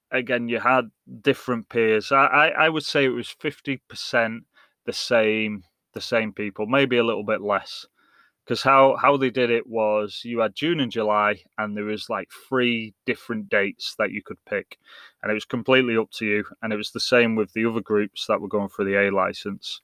again, 0.10 0.50
you 0.50 0.60
had 0.60 0.90
different 1.22 1.70
peers. 1.70 2.12
I, 2.12 2.26
I, 2.26 2.48
I 2.66 2.70
would 2.70 2.84
say 2.84 3.06
it 3.06 3.10
was 3.10 3.30
fifty 3.30 3.84
percent 3.88 4.46
the 4.88 4.94
same 4.94 5.64
the 5.94 6.02
same 6.02 6.34
people, 6.34 6.66
maybe 6.66 6.98
a 6.98 7.04
little 7.04 7.24
bit 7.24 7.42
less. 7.42 7.86
Because 8.44 8.64
how 8.64 8.96
how 9.00 9.16
they 9.16 9.30
did 9.30 9.52
it 9.52 9.68
was 9.68 10.22
you 10.24 10.40
had 10.40 10.56
June 10.56 10.80
and 10.80 10.92
July, 10.92 11.36
and 11.60 11.78
there 11.78 11.84
was 11.84 12.10
like 12.10 12.30
three 12.50 12.96
different 13.06 13.48
dates 13.50 13.94
that 14.00 14.12
you 14.12 14.24
could 14.24 14.44
pick, 14.50 14.80
and 15.22 15.30
it 15.30 15.36
was 15.36 15.46
completely 15.46 15.98
up 15.98 16.10
to 16.14 16.26
you. 16.26 16.44
And 16.64 16.74
it 16.74 16.78
was 16.78 16.90
the 16.90 17.00
same 17.00 17.36
with 17.36 17.54
the 17.54 17.66
other 17.68 17.82
groups 17.82 18.26
that 18.26 18.42
were 18.42 18.48
going 18.48 18.70
for 18.70 18.84
the 18.84 18.96
A 18.96 19.12
license. 19.12 19.82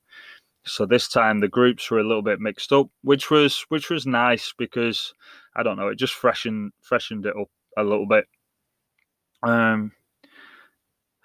So 0.64 0.86
this 0.86 1.08
time 1.08 1.40
the 1.40 1.48
groups 1.48 1.90
were 1.90 2.00
a 2.00 2.08
little 2.08 2.22
bit 2.22 2.40
mixed 2.40 2.72
up, 2.72 2.88
which 3.02 3.32
was 3.32 3.66
which 3.70 3.90
was 3.90 4.06
nice 4.06 4.54
because 4.58 5.14
I 5.56 5.64
don't 5.64 5.78
know, 5.78 5.88
it 5.88 5.98
just 5.98 6.14
freshened 6.14 6.72
freshened 6.82 7.26
it 7.26 7.36
up 7.40 7.50
a 7.78 7.84
little 7.84 8.08
bit. 8.08 8.26
Um, 9.44 9.92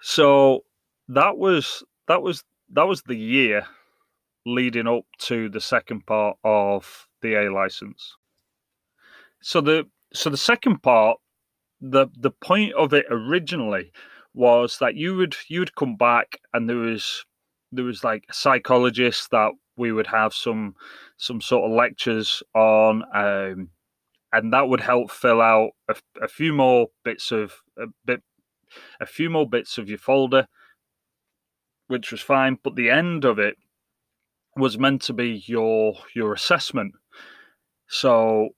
so 0.01 0.63
that 1.09 1.37
was 1.37 1.83
that 2.07 2.21
was 2.21 2.43
that 2.71 2.87
was 2.87 3.03
the 3.03 3.15
year 3.15 3.65
leading 4.45 4.87
up 4.87 5.03
to 5.19 5.49
the 5.49 5.61
second 5.61 6.05
part 6.05 6.37
of 6.43 7.07
the 7.21 7.35
A 7.35 7.51
license. 7.51 8.15
So 9.41 9.61
the 9.61 9.85
so 10.13 10.29
the 10.29 10.37
second 10.37 10.81
part, 10.81 11.17
the 11.79 12.07
the 12.17 12.31
point 12.31 12.73
of 12.73 12.93
it 12.93 13.05
originally 13.11 13.91
was 14.33 14.77
that 14.79 14.95
you 14.95 15.15
would 15.15 15.35
you 15.47 15.59
would 15.59 15.75
come 15.75 15.95
back 15.95 16.39
and 16.53 16.67
there 16.67 16.77
was 16.77 17.25
there 17.71 17.85
was 17.85 18.03
like 18.03 18.23
a 18.29 18.33
psychologist 18.33 19.31
that 19.31 19.51
we 19.75 19.91
would 19.91 20.07
have 20.07 20.33
some 20.33 20.75
some 21.17 21.41
sort 21.41 21.69
of 21.69 21.75
lectures 21.75 22.41
on 22.55 23.03
um, 23.13 23.69
and 24.33 24.53
that 24.53 24.67
would 24.67 24.81
help 24.81 25.11
fill 25.11 25.41
out 25.41 25.71
a, 25.89 25.95
a 26.21 26.27
few 26.27 26.53
more 26.53 26.87
bits 27.03 27.31
of 27.31 27.53
a 27.77 27.85
bit 28.05 28.21
a 28.99 29.05
few 29.05 29.29
more 29.29 29.47
bits 29.47 29.77
of 29.77 29.89
your 29.89 29.97
folder 29.97 30.47
which 31.87 32.11
was 32.11 32.21
fine 32.21 32.57
but 32.63 32.75
the 32.75 32.89
end 32.89 33.23
of 33.25 33.39
it 33.39 33.57
was 34.57 34.79
meant 34.79 35.01
to 35.03 35.13
be 35.13 35.43
your 35.45 35.93
your 36.15 36.33
assessment. 36.33 36.93
So 37.87 38.49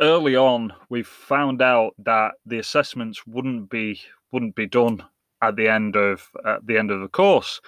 early 0.00 0.36
on 0.36 0.72
we 0.88 1.02
found 1.02 1.60
out 1.60 1.92
that 1.98 2.32
the 2.44 2.58
assessments 2.58 3.26
wouldn't 3.26 3.68
be 3.70 4.00
wouldn't 4.30 4.54
be 4.54 4.66
done 4.66 5.02
at 5.42 5.56
the 5.56 5.68
end 5.68 5.96
of 5.96 6.28
at 6.44 6.66
the 6.66 6.78
end 6.78 6.90
of 6.90 7.00
the 7.00 7.08
course. 7.08 7.60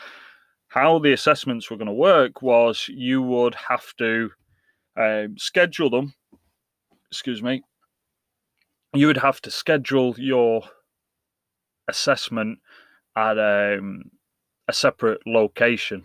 How 0.69 0.99
the 0.99 1.13
assessments 1.13 1.71
were 1.71 1.77
going 1.77 1.87
to 1.87 1.93
work 1.93 2.43
was 2.43 2.89
you 2.89 3.23
would 3.23 3.55
have 3.55 3.95
to 3.99 4.31
um, 4.99 5.37
schedule 5.39 5.89
them. 5.89 6.15
Excuse 7.11 7.43
me. 7.43 7.63
You 8.95 9.07
would 9.07 9.17
have 9.19 9.41
to 9.43 9.51
schedule 9.51 10.15
your 10.19 10.63
assessment 11.89 12.59
at 13.17 13.39
um, 13.39 14.11
a 14.69 14.73
separate 14.73 15.21
location. 15.27 16.05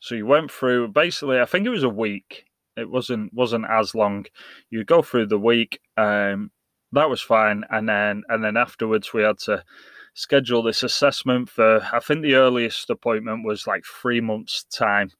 So 0.00 0.14
you 0.14 0.26
went 0.26 0.50
through 0.50 0.88
basically, 0.88 1.40
I 1.40 1.44
think 1.44 1.66
it 1.66 1.70
was 1.70 1.84
a 1.84 1.88
week. 1.88 2.44
It 2.76 2.90
wasn't 2.90 3.32
wasn't 3.32 3.66
as 3.70 3.94
long. 3.94 4.26
You 4.70 4.84
go 4.84 5.02
through 5.02 5.26
the 5.26 5.38
week. 5.38 5.80
Um, 5.96 6.50
that 6.92 7.08
was 7.08 7.20
fine, 7.20 7.64
and 7.70 7.88
then 7.88 8.22
and 8.28 8.42
then 8.42 8.56
afterwards 8.56 9.12
we 9.12 9.22
had 9.22 9.38
to 9.40 9.64
schedule 10.14 10.62
this 10.62 10.82
assessment 10.82 11.48
for 11.50 11.86
I 11.92 12.00
think 12.00 12.22
the 12.22 12.34
earliest 12.36 12.90
appointment 12.90 13.44
was 13.44 13.66
like 13.66 13.84
three 13.84 14.20
months 14.20 14.64
time. 14.64 15.10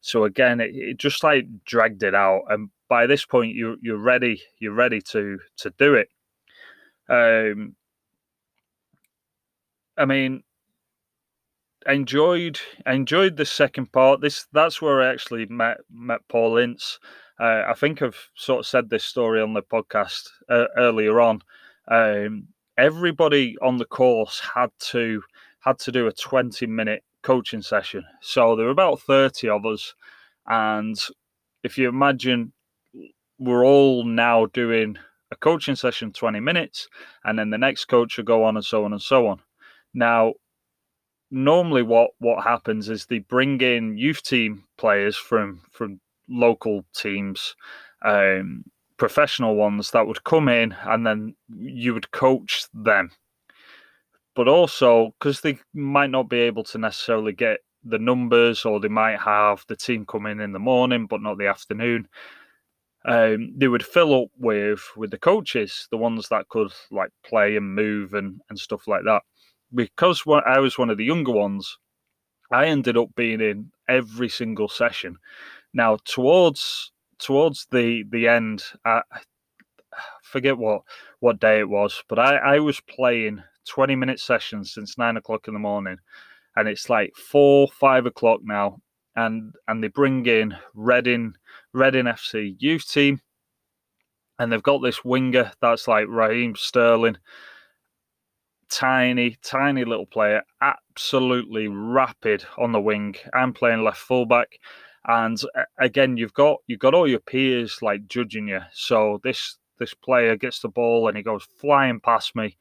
So 0.00 0.24
again, 0.24 0.60
it, 0.60 0.70
it 0.74 0.96
just 0.98 1.22
like 1.24 1.46
dragged 1.64 2.02
it 2.02 2.14
out, 2.14 2.42
and 2.48 2.70
by 2.88 3.06
this 3.06 3.24
point 3.24 3.54
you 3.54 3.76
you're 3.82 3.98
ready 3.98 4.42
you're 4.58 4.74
ready 4.74 5.00
to 5.02 5.38
to 5.58 5.70
do 5.78 5.94
it. 5.94 6.08
Um, 7.08 7.76
I 9.96 10.04
mean, 10.04 10.42
enjoyed 11.86 12.58
enjoyed 12.86 13.36
the 13.36 13.44
second 13.44 13.92
part. 13.92 14.20
This 14.20 14.46
that's 14.52 14.80
where 14.80 15.02
I 15.02 15.08
actually 15.12 15.46
met 15.46 15.78
met 15.90 16.20
Paul 16.28 16.58
Ince. 16.58 16.98
Uh, 17.40 17.64
I 17.66 17.74
think 17.74 18.00
I've 18.00 18.28
sort 18.36 18.60
of 18.60 18.66
said 18.66 18.88
this 18.90 19.04
story 19.04 19.40
on 19.40 19.54
the 19.54 19.62
podcast 19.62 20.28
uh, 20.48 20.66
earlier 20.76 21.20
on. 21.20 21.40
Um, 21.88 22.48
everybody 22.76 23.56
on 23.62 23.76
the 23.76 23.84
course 23.84 24.40
had 24.40 24.70
to 24.78 25.22
had 25.60 25.78
to 25.80 25.92
do 25.92 26.06
a 26.06 26.12
20 26.12 26.66
minute 26.66 27.02
coaching 27.22 27.62
session. 27.62 28.04
So 28.20 28.54
there 28.54 28.66
were 28.66 28.72
about 28.72 29.00
30 29.00 29.48
of 29.48 29.64
us. 29.64 29.94
And 30.46 30.98
if 31.62 31.78
you 31.78 31.88
imagine, 31.88 32.52
we're 33.38 33.64
all 33.64 34.04
now 34.04 34.46
doing 34.46 34.98
a 35.32 35.36
coaching 35.36 35.74
session 35.74 36.12
20 36.12 36.38
minutes, 36.40 36.86
and 37.24 37.38
then 37.38 37.50
the 37.50 37.58
next 37.58 37.86
coach 37.86 38.16
will 38.16 38.24
go 38.24 38.44
on 38.44 38.56
and 38.56 38.64
so 38.64 38.84
on 38.84 38.92
and 38.92 39.02
so 39.02 39.26
on. 39.26 39.40
Now, 39.94 40.34
normally 41.30 41.82
what 41.82 42.10
what 42.18 42.44
happens 42.44 42.88
is 42.88 43.06
they 43.06 43.18
bring 43.18 43.60
in 43.60 43.96
youth 43.96 44.22
team 44.22 44.64
players 44.78 45.16
from 45.16 45.62
from 45.70 46.00
local 46.28 46.84
teams 46.94 47.56
um, 48.04 48.64
professional 48.96 49.56
ones 49.56 49.90
that 49.90 50.06
would 50.06 50.24
come 50.24 50.48
in 50.48 50.74
and 50.84 51.06
then 51.06 51.34
you 51.56 51.94
would 51.94 52.10
coach 52.10 52.66
them. 52.72 53.10
But 54.34 54.48
also, 54.48 55.14
because 55.18 55.40
they 55.40 55.58
might 55.74 56.10
not 56.10 56.28
be 56.28 56.38
able 56.38 56.64
to 56.64 56.78
necessarily 56.78 57.32
get 57.32 57.60
the 57.84 57.98
numbers, 57.98 58.64
or 58.64 58.80
they 58.80 58.88
might 58.88 59.20
have 59.20 59.64
the 59.68 59.76
team 59.76 60.06
come 60.06 60.26
in 60.26 60.40
in 60.40 60.52
the 60.52 60.58
morning 60.58 61.06
but 61.06 61.20
not 61.20 61.38
the 61.38 61.46
afternoon. 61.46 62.08
Um, 63.06 63.52
they 63.56 63.68
would 63.68 63.84
fill 63.84 64.22
up 64.22 64.28
with 64.38 64.82
with 64.96 65.10
the 65.10 65.18
coaches, 65.18 65.86
the 65.90 65.98
ones 65.98 66.28
that 66.30 66.48
could 66.48 66.72
like 66.90 67.10
play 67.24 67.56
and 67.56 67.74
move 67.74 68.14
and 68.14 68.40
and 68.48 68.58
stuff 68.58 68.88
like 68.88 69.04
that. 69.04 69.22
Because 69.74 70.22
I 70.46 70.58
was 70.60 70.78
one 70.78 70.88
of 70.90 70.96
the 70.96 71.04
younger 71.04 71.32
ones, 71.32 71.78
I 72.50 72.66
ended 72.66 72.96
up 72.96 73.14
being 73.14 73.40
in 73.40 73.70
every 73.88 74.28
single 74.28 74.68
session. 74.68 75.18
Now, 75.74 75.98
towards 76.04 76.92
towards 77.24 77.66
the 77.72 78.04
the 78.10 78.28
end, 78.28 78.62
I, 78.84 79.00
forget 80.22 80.58
what 80.58 80.82
what 81.20 81.40
day 81.40 81.58
it 81.58 81.68
was, 81.68 82.04
but 82.08 82.18
I 82.18 82.36
I 82.36 82.58
was 82.60 82.80
playing 82.80 83.42
twenty 83.66 83.96
minute 83.96 84.20
sessions 84.20 84.72
since 84.72 84.98
nine 84.98 85.16
o'clock 85.16 85.48
in 85.48 85.54
the 85.54 85.60
morning, 85.60 85.96
and 86.54 86.68
it's 86.68 86.90
like 86.90 87.12
four 87.16 87.68
five 87.68 88.06
o'clock 88.06 88.40
now, 88.44 88.78
and 89.16 89.54
and 89.66 89.82
they 89.82 89.88
bring 89.88 90.26
in 90.26 90.54
Reading 90.74 91.34
Reading 91.72 92.04
FC 92.04 92.56
youth 92.58 92.86
team, 92.88 93.20
and 94.38 94.52
they've 94.52 94.62
got 94.62 94.82
this 94.82 95.04
winger 95.04 95.50
that's 95.60 95.88
like 95.88 96.06
Raheem 96.08 96.54
Sterling. 96.54 97.16
Tiny, 98.70 99.36
tiny 99.44 99.84
little 99.84 100.06
player, 100.06 100.42
absolutely 100.60 101.68
rapid 101.68 102.44
on 102.58 102.72
the 102.72 102.80
wing. 102.80 103.14
I'm 103.32 103.52
playing 103.52 103.84
left 103.84 103.98
fullback 103.98 104.58
and 105.06 105.40
again, 105.78 106.16
you've 106.16 106.34
got 106.34 106.58
you've 106.66 106.80
got 106.80 106.94
all 106.94 107.08
your 107.08 107.20
peers 107.20 107.78
like 107.82 108.08
judging 108.08 108.48
you. 108.48 108.60
So 108.72 109.20
this 109.22 109.58
this 109.78 109.94
player 109.94 110.36
gets 110.36 110.60
the 110.60 110.68
ball 110.68 111.08
and 111.08 111.16
he 111.16 111.22
goes 111.22 111.46
flying 111.60 112.00
past 112.00 112.34
me. 112.36 112.56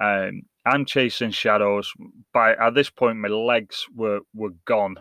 Um, 0.00 0.42
I'm 0.66 0.84
chasing 0.84 1.30
shadows. 1.30 1.92
By 2.32 2.54
at 2.56 2.74
this 2.74 2.90
point, 2.90 3.18
my 3.18 3.28
legs 3.28 3.86
were 3.94 4.20
were 4.34 4.54
gone. 4.64 4.96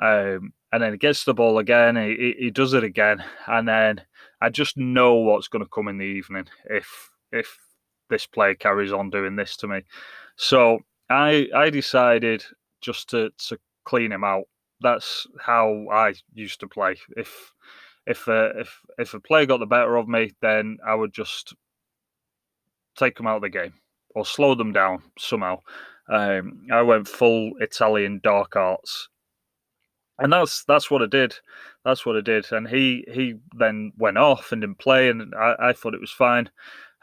Um, 0.00 0.52
and 0.72 0.82
then 0.82 0.92
he 0.92 0.98
gets 0.98 1.24
the 1.24 1.34
ball 1.34 1.58
again. 1.58 1.96
He, 1.96 2.34
he 2.38 2.50
does 2.50 2.72
it 2.72 2.82
again, 2.82 3.22
and 3.46 3.68
then 3.68 4.00
I 4.40 4.48
just 4.48 4.78
know 4.78 5.14
what's 5.16 5.48
going 5.48 5.62
to 5.62 5.70
come 5.70 5.88
in 5.88 5.98
the 5.98 6.04
evening 6.04 6.46
if 6.64 7.10
if 7.30 7.58
this 8.08 8.26
player 8.26 8.54
carries 8.54 8.92
on 8.92 9.10
doing 9.10 9.36
this 9.36 9.56
to 9.58 9.68
me. 9.68 9.82
So 10.36 10.78
I 11.10 11.48
I 11.54 11.68
decided 11.68 12.42
just 12.80 13.10
to 13.10 13.30
to 13.48 13.58
clean 13.84 14.12
him 14.12 14.24
out 14.24 14.44
that's 14.82 15.26
how 15.40 15.86
I 15.90 16.14
used 16.34 16.60
to 16.60 16.68
play. 16.68 16.96
If 17.16 17.52
if 18.06 18.28
uh, 18.28 18.50
if 18.56 18.80
if 18.98 19.14
a 19.14 19.20
player 19.20 19.46
got 19.46 19.58
the 19.58 19.66
better 19.66 19.96
of 19.96 20.08
me, 20.08 20.32
then 20.40 20.78
I 20.86 20.94
would 20.94 21.12
just 21.12 21.54
take 22.96 23.16
them 23.16 23.26
out 23.26 23.36
of 23.36 23.42
the 23.42 23.50
game 23.50 23.74
or 24.14 24.26
slow 24.26 24.54
them 24.54 24.72
down 24.72 25.02
somehow. 25.18 25.58
Um, 26.08 26.66
I 26.70 26.82
went 26.82 27.08
full 27.08 27.52
Italian 27.60 28.20
dark 28.22 28.56
arts, 28.56 29.08
and 30.18 30.32
that's 30.32 30.64
that's 30.64 30.90
what 30.90 31.02
I 31.02 31.06
did. 31.06 31.34
That's 31.84 32.04
what 32.04 32.16
I 32.16 32.20
did. 32.20 32.50
And 32.52 32.68
he 32.68 33.04
he 33.12 33.36
then 33.56 33.92
went 33.96 34.18
off 34.18 34.52
and 34.52 34.60
didn't 34.60 34.78
play, 34.78 35.08
and 35.08 35.34
I, 35.34 35.54
I 35.58 35.72
thought 35.72 35.94
it 35.94 36.00
was 36.00 36.10
fine. 36.12 36.50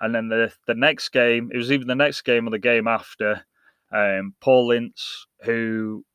And 0.01 0.13
then 0.13 0.29
the 0.29 0.51
the 0.67 0.75
next 0.75 1.09
game, 1.09 1.49
it 1.53 1.57
was 1.57 1.71
even 1.71 1.87
the 1.87 1.95
next 1.95 2.21
game 2.21 2.47
or 2.47 2.51
the 2.51 2.59
game 2.59 2.87
after. 2.87 3.45
Um, 3.91 4.35
Paul 4.39 4.71
Ince, 4.71 5.25
who 5.41 6.05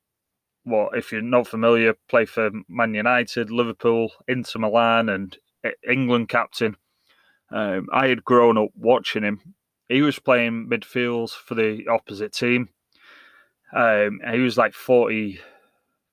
what 0.65 0.97
if 0.97 1.13
you're 1.13 1.23
not 1.23 1.47
familiar, 1.47 1.95
play 2.09 2.25
for 2.25 2.51
Man 2.69 2.95
United, 2.95 3.51
Liverpool, 3.51 4.11
Inter 4.27 4.59
Milan, 4.59 5.09
and 5.09 5.37
England 5.89 6.29
captain. 6.29 6.77
Um, 7.51 7.87
I 7.93 8.09
had 8.09 8.25
grown 8.25 8.59
up 8.59 8.71
watching 8.75 9.23
him. 9.23 9.41
He 9.89 10.03
was 10.03 10.19
playing 10.19 10.69
midfield 10.69 11.31
for 11.31 11.55
the 11.55 11.87
opposite 11.89 12.33
team. 12.33 12.71
Um, 13.75 14.21
he 14.31 14.39
was 14.41 14.57
like 14.57 14.73
40, 14.73 15.39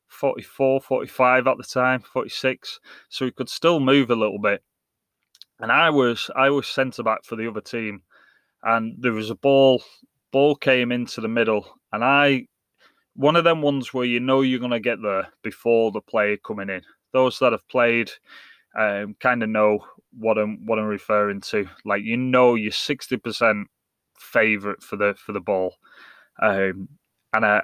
44, 0.07 0.81
45 0.81 1.47
at 1.47 1.57
the 1.57 1.63
time, 1.63 2.01
46. 2.01 2.79
So 3.09 3.25
he 3.25 3.31
could 3.31 3.49
still 3.49 3.79
move 3.79 4.11
a 4.11 4.15
little 4.15 4.39
bit. 4.39 4.61
And 5.59 5.71
I 5.71 5.89
was 5.91 6.29
I 6.35 6.49
was 6.49 6.67
centre 6.67 7.03
back 7.03 7.23
for 7.23 7.35
the 7.35 7.47
other 7.47 7.61
team. 7.61 8.01
And 8.63 8.95
there 8.99 9.13
was 9.13 9.29
a 9.29 9.35
ball, 9.35 9.81
ball 10.31 10.55
came 10.55 10.91
into 10.91 11.21
the 11.21 11.27
middle, 11.27 11.65
and 11.91 12.03
I 12.03 12.47
one 13.15 13.36
of 13.36 13.43
them 13.43 13.62
ones 13.62 13.93
where 13.93 14.06
you 14.06 14.19
know 14.19 14.41
you're 14.41 14.60
going 14.60 14.71
to 14.71 14.80
get 14.80 15.02
there 15.02 15.28
before 15.43 15.91
the 15.91 16.02
player 16.02 16.38
coming 16.38 16.69
in. 16.69 16.82
Those 17.13 17.39
that 17.39 17.52
have 17.52 17.67
played 17.67 18.12
um, 18.78 19.15
kind 19.19 19.43
of 19.43 19.50
know 19.50 19.86
what 20.17 20.38
I'm 20.38 20.65
what 20.65 20.80
I'm 20.80 20.86
referring 20.86 21.41
to. 21.41 21.67
Like 21.86 22.04
you 22.04 22.17
know, 22.17 22.56
you're 22.56 22.71
sixty 22.71 23.17
percent 23.17 23.67
favorite 24.17 24.82
for 24.84 24.95
the 24.95 25.15
for 25.17 25.34
the 25.34 25.41
ball, 25.41 25.76
um, 26.41 26.88
and 27.34 27.45
I 27.45 27.63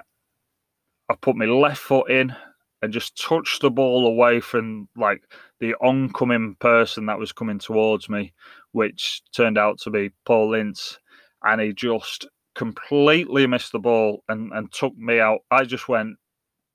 I 1.08 1.14
put 1.14 1.36
my 1.36 1.46
left 1.46 1.78
foot 1.78 2.10
in 2.10 2.34
and 2.82 2.92
just 2.92 3.20
touched 3.20 3.62
the 3.62 3.70
ball 3.70 4.06
away 4.06 4.40
from 4.40 4.88
like 4.96 5.22
the 5.60 5.74
oncoming 5.80 6.56
person 6.60 7.06
that 7.06 7.18
was 7.18 7.32
coming 7.32 7.58
towards 7.58 8.08
me, 8.08 8.32
which 8.72 9.22
turned 9.34 9.58
out 9.58 9.78
to 9.80 9.90
be 9.90 10.10
Paul 10.26 10.54
Ince, 10.54 10.98
and 11.42 11.60
he 11.60 11.72
just 11.72 12.28
completely 12.58 13.46
missed 13.46 13.70
the 13.70 13.78
ball 13.78 14.24
and, 14.28 14.52
and 14.52 14.72
took 14.72 14.96
me 14.98 15.20
out. 15.20 15.38
I 15.48 15.64
just 15.64 15.88
went 15.88 16.16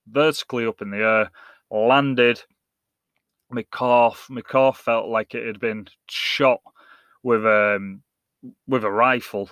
vertically 0.08 0.66
up 0.66 0.82
in 0.82 0.90
the 0.92 1.04
air, 1.04 1.32
landed. 1.70 2.42
My 3.52 3.66
calf, 3.70 4.28
my 4.30 4.42
calf 4.42 4.78
felt 4.78 5.10
like 5.10 5.36
it 5.36 5.46
had 5.46 5.60
been 5.60 5.88
shot 6.10 6.62
with 7.22 7.46
um 7.46 8.02
with 8.66 8.86
a 8.86 8.90
rifle. 8.92 9.50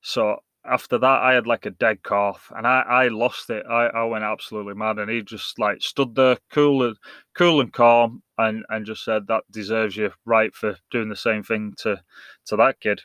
So 0.00 0.38
after 0.64 0.96
that, 0.98 1.22
I 1.22 1.34
had 1.34 1.46
like 1.46 1.66
a 1.66 1.70
dead 1.70 2.02
calf, 2.02 2.50
and 2.56 2.66
I, 2.66 2.80
I 2.80 3.08
lost 3.08 3.50
it. 3.50 3.66
I, 3.68 3.88
I 3.88 4.04
went 4.04 4.24
absolutely 4.24 4.74
mad, 4.74 4.98
and 4.98 5.10
he 5.10 5.20
just 5.20 5.58
like 5.58 5.82
stood 5.82 6.14
there, 6.14 6.38
cool 6.50 6.82
and 6.82 6.96
cool 7.34 7.60
and 7.60 7.72
calm, 7.72 8.22
and 8.38 8.64
and 8.70 8.86
just 8.86 9.04
said 9.04 9.26
that 9.26 9.44
deserves 9.50 9.96
you 9.98 10.12
right 10.24 10.54
for 10.54 10.78
doing 10.90 11.10
the 11.10 11.16
same 11.16 11.42
thing 11.42 11.74
to 11.80 12.00
to 12.46 12.56
that 12.56 12.80
kid. 12.80 13.02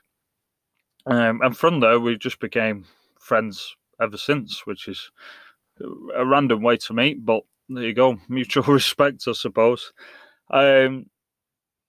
Um, 1.09 1.41
and 1.41 1.55
from 1.55 1.79
there, 1.79 1.99
we 1.99 2.17
just 2.17 2.39
became 2.39 2.85
friends 3.19 3.75
ever 4.01 4.17
since, 4.17 4.65
which 4.65 4.87
is 4.87 5.11
a 6.15 6.25
random 6.25 6.61
way 6.61 6.77
to 6.77 6.93
meet, 6.93 7.25
but 7.25 7.43
there 7.69 7.83
you 7.83 7.93
go, 7.93 8.17
mutual 8.29 8.63
respect, 8.73 9.23
I 9.27 9.33
suppose. 9.33 9.93
Um, 10.51 11.07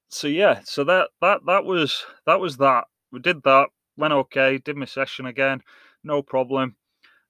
so 0.08 0.28
yeah, 0.28 0.60
so 0.64 0.84
that 0.84 1.10
that 1.20 1.40
that 1.46 1.64
was 1.64 2.04
that 2.26 2.40
was 2.40 2.56
that. 2.58 2.84
We 3.12 3.20
did 3.20 3.42
that, 3.44 3.68
went 3.96 4.12
okay, 4.12 4.58
did 4.58 4.76
my 4.76 4.86
session 4.86 5.26
again, 5.26 5.62
no 6.04 6.22
problem. 6.22 6.76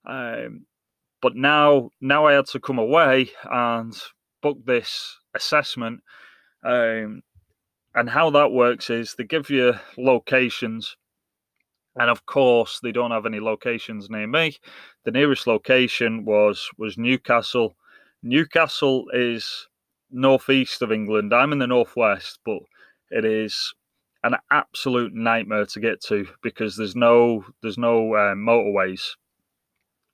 Um, 0.07 0.66
but 1.22 1.37
now 1.37 1.90
now 2.01 2.27
I 2.27 2.35
had 2.35 2.46
to 2.48 2.61
come 2.61 2.79
away 2.79 3.31
and 3.51 3.96
book 4.42 4.59
this 4.64 5.18
assessment. 5.35 6.01
Um, 6.64 7.22
and 7.94 8.09
how 8.11 8.31
that 8.31 8.53
works 8.53 8.90
is 8.90 9.14
they 9.14 9.24
give 9.24 9.51
you 9.51 9.74
locations 9.96 10.96
and 11.98 12.11
of 12.11 12.26
course 12.26 12.80
they 12.80 12.92
don't 12.92 13.11
have 13.11 13.26
any 13.26 13.40
locations 13.40 14.11
near 14.11 14.26
me. 14.26 14.56
The 15.04 15.11
nearest 15.11 15.46
location 15.46 16.24
was 16.24 16.68
was 16.78 16.98
Newcastle. 16.98 17.76
Newcastle 18.22 19.06
is 19.12 19.68
northeast 20.11 20.82
of 20.82 20.92
England. 20.92 21.34
I'm 21.34 21.52
in 21.52 21.58
the 21.58 21.66
northwest, 21.66 22.40
but 22.44 22.61
it 23.11 23.24
is 23.24 23.74
an 24.24 24.37
absolute 24.50 25.14
nightmare 25.14 25.66
to 25.66 25.80
get 25.80 26.00
to 26.02 26.26
because 26.42 26.76
there's 26.76 26.96
no 26.96 27.44
there's 27.62 27.78
no 27.78 28.14
uh, 28.14 28.34
motorways 28.34 29.02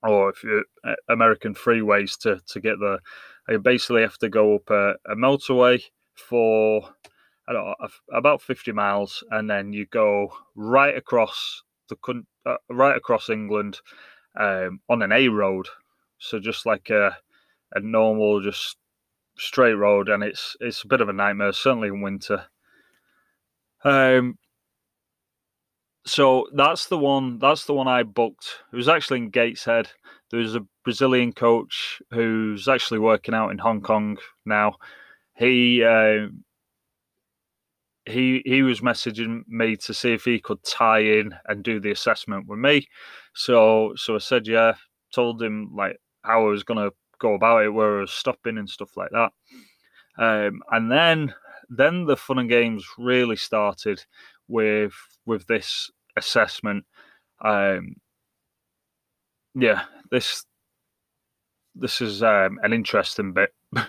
or 0.02 0.30
if 0.30 0.44
you 0.44 0.62
uh, 0.84 0.94
American 1.08 1.54
freeways 1.54 2.18
to 2.20 2.40
to 2.46 2.60
get 2.60 2.76
there. 2.80 2.98
You 3.48 3.58
basically 3.58 4.02
have 4.02 4.18
to 4.18 4.28
go 4.28 4.56
up 4.56 4.70
a, 4.70 4.94
a 5.10 5.14
motorway 5.16 5.82
for 6.14 6.82
I 7.46 7.52
don't 7.52 7.66
know, 7.66 7.88
about 8.12 8.40
50 8.40 8.72
miles, 8.72 9.22
and 9.30 9.50
then 9.50 9.72
you 9.72 9.86
go 9.86 10.32
right 10.54 10.96
across 10.96 11.62
the 11.88 12.22
uh, 12.46 12.56
right 12.70 12.96
across 12.96 13.28
England 13.30 13.80
um, 14.38 14.80
on 14.88 15.02
an 15.02 15.12
A 15.12 15.28
road, 15.28 15.68
so 16.18 16.38
just 16.38 16.66
like 16.66 16.90
a 16.90 17.16
a 17.74 17.80
normal 17.80 18.40
just 18.40 18.76
straight 19.36 19.74
road, 19.74 20.08
and 20.08 20.22
it's 20.22 20.56
it's 20.60 20.82
a 20.82 20.88
bit 20.88 21.00
of 21.00 21.08
a 21.08 21.12
nightmare, 21.12 21.52
certainly 21.52 21.88
in 21.88 22.00
winter. 22.00 22.46
Um, 23.84 24.38
so 26.06 26.46
that's 26.54 26.86
the 26.86 26.98
one. 26.98 27.38
That's 27.38 27.64
the 27.64 27.74
one 27.74 27.88
I 27.88 28.02
booked. 28.02 28.46
It 28.72 28.76
was 28.76 28.88
actually 28.88 29.18
in 29.18 29.30
Gateshead. 29.30 29.90
There 30.30 30.40
was 30.40 30.54
a 30.54 30.66
Brazilian 30.84 31.32
coach 31.32 32.02
who's 32.10 32.68
actually 32.68 33.00
working 33.00 33.34
out 33.34 33.50
in 33.50 33.58
Hong 33.58 33.80
Kong 33.80 34.18
now. 34.44 34.76
He 35.36 35.82
uh, 35.82 36.28
he 38.06 38.42
he 38.44 38.62
was 38.62 38.80
messaging 38.80 39.42
me 39.48 39.76
to 39.76 39.94
see 39.94 40.12
if 40.12 40.24
he 40.24 40.38
could 40.40 40.62
tie 40.64 41.00
in 41.00 41.34
and 41.46 41.62
do 41.64 41.80
the 41.80 41.90
assessment 41.90 42.46
with 42.48 42.58
me. 42.58 42.86
So 43.34 43.94
so 43.96 44.14
I 44.16 44.18
said 44.18 44.46
yeah. 44.46 44.74
Told 45.14 45.40
him 45.42 45.70
like 45.74 45.98
how 46.22 46.42
I 46.46 46.50
was 46.50 46.64
gonna 46.64 46.90
go 47.20 47.34
about 47.34 47.64
it, 47.64 47.70
where 47.70 47.98
I 47.98 48.00
was 48.02 48.12
stopping 48.12 48.58
and 48.58 48.68
stuff 48.68 48.96
like 48.96 49.10
that. 49.12 49.32
Um, 50.18 50.62
and 50.70 50.90
then 50.90 51.34
then 51.68 52.04
the 52.06 52.16
fun 52.16 52.38
and 52.38 52.48
games 52.48 52.86
really 52.98 53.36
started 53.36 54.04
with 54.48 54.94
with 55.26 55.46
this 55.46 55.90
assessment. 56.16 56.84
Um, 57.44 57.96
yeah, 59.54 59.82
this 60.10 60.44
this 61.74 62.00
is 62.00 62.22
um, 62.22 62.58
an 62.62 62.72
interesting 62.72 63.32
bit. 63.32 63.52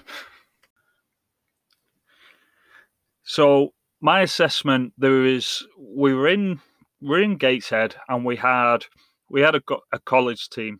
so 3.24 3.74
my 4.02 4.22
assessment 4.22 4.94
there 4.98 5.26
is 5.26 5.66
we 5.80 6.14
were 6.14 6.28
in 6.28 6.60
we're 7.02 7.22
in 7.22 7.38
Gateshead 7.38 7.96
and 8.08 8.26
we 8.26 8.36
had 8.36 8.86
we 9.30 9.42
had 9.42 9.56
a, 9.56 9.62
a 9.92 10.00
college 10.00 10.50
team. 10.50 10.80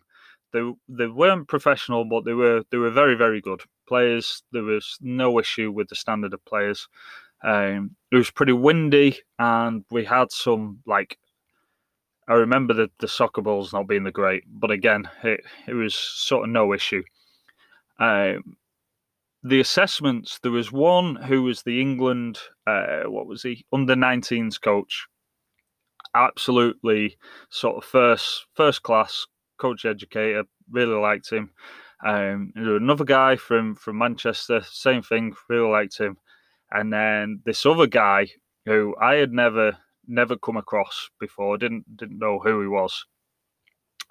They 0.52 0.72
they 0.88 1.06
weren't 1.06 1.48
professional, 1.48 2.04
but 2.04 2.24
they 2.24 2.34
were 2.34 2.62
they 2.70 2.78
were 2.78 2.90
very 2.90 3.14
very 3.14 3.40
good 3.40 3.62
players. 3.88 4.42
There 4.52 4.62
was 4.62 4.98
no 5.00 5.38
issue 5.38 5.70
with 5.70 5.88
the 5.88 5.96
standard 5.96 6.34
of 6.34 6.44
players. 6.44 6.88
Um, 7.44 7.96
it 8.10 8.16
was 8.16 8.30
pretty 8.30 8.52
windy, 8.52 9.18
and 9.38 9.84
we 9.90 10.04
had 10.04 10.32
some 10.32 10.80
like 10.86 11.18
I 12.28 12.34
remember 12.34 12.74
the, 12.74 12.90
the 12.98 13.08
soccer 13.08 13.40
balls 13.42 13.72
not 13.72 13.86
being 13.86 14.02
the 14.02 14.10
great, 14.10 14.44
but 14.48 14.70
again, 14.72 15.08
it, 15.22 15.42
it 15.68 15.74
was 15.74 15.94
sort 15.94 16.44
of 16.44 16.50
no 16.50 16.72
issue. 16.72 17.04
Um, 18.00 18.56
the 19.46 19.60
assessments, 19.60 20.40
there 20.42 20.50
was 20.50 20.72
one 20.72 21.14
who 21.14 21.42
was 21.42 21.62
the 21.62 21.80
England, 21.80 22.38
uh, 22.66 23.04
what 23.04 23.26
was 23.26 23.42
he, 23.42 23.64
under 23.72 23.94
19s 23.94 24.60
coach. 24.60 25.06
Absolutely 26.14 27.16
sort 27.50 27.76
of 27.76 27.84
first 27.84 28.46
first 28.54 28.82
class 28.82 29.26
coach 29.58 29.84
educator. 29.84 30.44
Really 30.70 30.98
liked 30.98 31.30
him. 31.30 31.50
Um, 32.04 32.52
another 32.56 33.04
guy 33.04 33.36
from 33.36 33.74
from 33.76 33.98
Manchester, 33.98 34.62
same 34.62 35.02
thing. 35.02 35.34
Really 35.48 35.70
liked 35.70 35.98
him. 35.98 36.16
And 36.70 36.92
then 36.92 37.42
this 37.44 37.66
other 37.66 37.86
guy 37.86 38.28
who 38.64 38.96
I 39.00 39.16
had 39.16 39.32
never 39.32 39.76
never 40.08 40.36
come 40.36 40.56
across 40.56 41.10
before. 41.20 41.58
Didn't 41.58 41.96
didn't 41.96 42.18
know 42.18 42.38
who 42.38 42.62
he 42.62 42.68
was. 42.68 43.04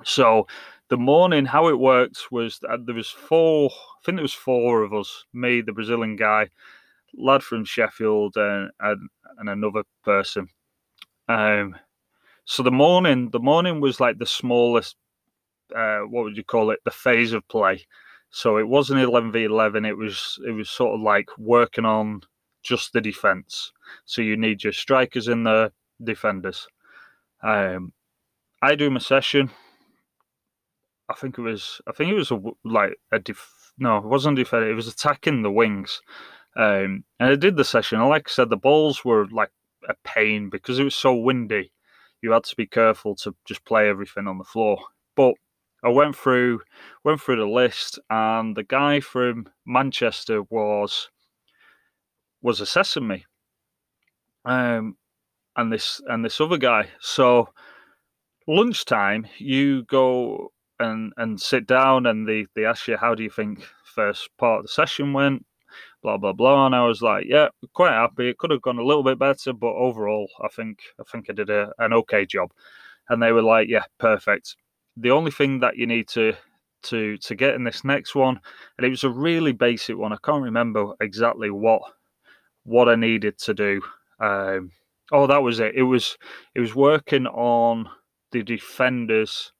So 0.03 0.47
the 0.89 0.97
morning, 0.97 1.45
how 1.45 1.67
it 1.67 1.79
worked 1.79 2.31
was 2.31 2.59
that 2.59 2.85
there 2.85 2.95
was 2.95 3.09
four. 3.09 3.69
I 3.71 4.05
think 4.05 4.17
there 4.17 4.23
was 4.23 4.33
four 4.33 4.83
of 4.83 4.93
us. 4.93 5.25
Me, 5.33 5.61
the 5.61 5.73
Brazilian 5.73 6.15
guy, 6.15 6.49
lad 7.15 7.43
from 7.43 7.65
Sheffield, 7.65 8.35
and 8.37 8.71
and, 8.79 9.09
and 9.39 9.49
another 9.49 9.83
person. 10.03 10.49
Um, 11.27 11.75
so 12.45 12.63
the 12.63 12.71
morning, 12.71 13.29
the 13.31 13.39
morning 13.39 13.81
was 13.81 13.99
like 13.99 14.19
the 14.19 14.25
smallest. 14.25 14.95
Uh, 15.75 16.01
what 16.01 16.23
would 16.23 16.37
you 16.37 16.43
call 16.43 16.71
it? 16.71 16.79
The 16.85 16.91
phase 16.91 17.33
of 17.33 17.47
play. 17.47 17.85
So 18.29 18.57
it 18.57 18.67
wasn't 18.67 19.01
eleven 19.01 19.31
v 19.31 19.45
eleven. 19.45 19.85
It 19.85 19.97
was 19.97 20.39
it 20.47 20.51
was 20.51 20.69
sort 20.69 20.95
of 20.95 21.01
like 21.01 21.29
working 21.37 21.85
on 21.85 22.21
just 22.63 22.93
the 22.93 23.01
defense. 23.01 23.71
So 24.05 24.21
you 24.21 24.37
need 24.37 24.63
your 24.63 24.73
strikers 24.73 25.27
and 25.27 25.45
the 25.45 25.71
defenders. 26.03 26.67
Um, 27.41 27.93
I 28.61 28.75
do 28.75 28.89
my 28.89 28.99
session. 28.99 29.51
I 31.09 31.13
think 31.13 31.37
it 31.37 31.41
was. 31.41 31.81
I 31.87 31.91
think 31.91 32.11
it 32.11 32.15
was 32.15 32.31
a, 32.31 32.39
like 32.63 32.95
a 33.11 33.19
def, 33.19 33.73
no, 33.77 33.97
it 33.97 34.05
wasn't 34.05 34.37
defending. 34.37 34.71
It 34.71 34.75
was 34.75 34.87
attacking 34.87 35.41
the 35.41 35.51
wings. 35.51 36.01
Um, 36.57 37.03
and 37.19 37.29
I 37.31 37.35
did 37.35 37.57
the 37.57 37.65
session. 37.65 37.99
And 37.99 38.09
like 38.09 38.27
I 38.27 38.31
said, 38.31 38.49
the 38.49 38.57
balls 38.57 39.03
were 39.03 39.27
like 39.27 39.51
a 39.87 39.95
pain 40.03 40.49
because 40.49 40.79
it 40.79 40.83
was 40.83 40.95
so 40.95 41.13
windy. 41.13 41.71
You 42.21 42.31
had 42.31 42.45
to 42.45 42.55
be 42.55 42.65
careful 42.65 43.15
to 43.17 43.35
just 43.45 43.65
play 43.65 43.89
everything 43.89 44.27
on 44.27 44.37
the 44.37 44.43
floor. 44.43 44.79
But 45.15 45.35
I 45.83 45.89
went 45.89 46.15
through 46.15 46.61
went 47.03 47.21
through 47.21 47.37
the 47.37 47.45
list, 47.45 47.99
and 48.09 48.55
the 48.55 48.63
guy 48.63 48.99
from 48.99 49.47
Manchester 49.65 50.41
was 50.49 51.09
was 52.41 52.61
assessing 52.61 53.07
me. 53.07 53.25
Um, 54.45 54.97
and 55.55 55.71
this 55.71 56.01
and 56.07 56.23
this 56.25 56.41
other 56.41 56.57
guy. 56.57 56.89
So 56.99 57.49
lunchtime, 58.47 59.27
you 59.37 59.83
go 59.83 60.51
and 60.79 61.13
and 61.17 61.39
sit 61.39 61.67
down 61.67 62.05
and 62.05 62.27
they 62.27 62.45
they 62.55 62.65
ask 62.65 62.87
you 62.87 62.97
how 62.97 63.15
do 63.15 63.23
you 63.23 63.29
think 63.29 63.63
first 63.83 64.29
part 64.37 64.59
of 64.59 64.63
the 64.65 64.69
session 64.69 65.13
went 65.13 65.45
blah 66.01 66.17
blah 66.17 66.33
blah 66.33 66.65
and 66.65 66.75
i 66.75 66.85
was 66.85 67.01
like 67.01 67.25
yeah 67.27 67.47
quite 67.73 67.91
happy 67.91 68.29
it 68.29 68.37
could 68.37 68.51
have 68.51 68.61
gone 68.61 68.77
a 68.77 68.83
little 68.83 69.03
bit 69.03 69.17
better 69.17 69.53
but 69.53 69.73
overall 69.73 70.29
i 70.43 70.47
think 70.49 70.79
i 70.99 71.03
think 71.11 71.27
i 71.29 71.33
did 71.33 71.49
a, 71.49 71.71
an 71.79 71.93
okay 71.93 72.25
job 72.25 72.51
and 73.09 73.21
they 73.21 73.31
were 73.31 73.41
like 73.41 73.67
yeah 73.69 73.83
perfect 73.99 74.55
the 74.97 75.11
only 75.11 75.31
thing 75.31 75.59
that 75.59 75.77
you 75.77 75.87
need 75.87 76.07
to 76.07 76.33
to 76.85 77.17
to 77.17 77.35
get 77.35 77.55
in 77.55 77.63
this 77.63 77.83
next 77.83 78.15
one, 78.15 78.39
and 78.77 78.85
it 78.85 78.89
was 78.89 79.03
a 79.03 79.09
really 79.09 79.51
basic 79.51 79.97
one. 79.97 80.13
I 80.13 80.17
can't 80.23 80.43
remember 80.43 80.93
exactly 81.01 81.49
what 81.49 81.81
what 82.63 82.89
I 82.89 82.95
needed 82.95 83.37
to 83.39 83.53
do. 83.53 83.81
Um, 84.19 84.71
oh, 85.11 85.27
that 85.27 85.43
was 85.43 85.59
it. 85.59 85.75
It 85.75 85.83
was 85.83 86.17
it 86.55 86.61
was 86.61 86.75
working 86.75 87.27
on 87.27 87.89
the 88.31 88.43
defenders. 88.43 89.51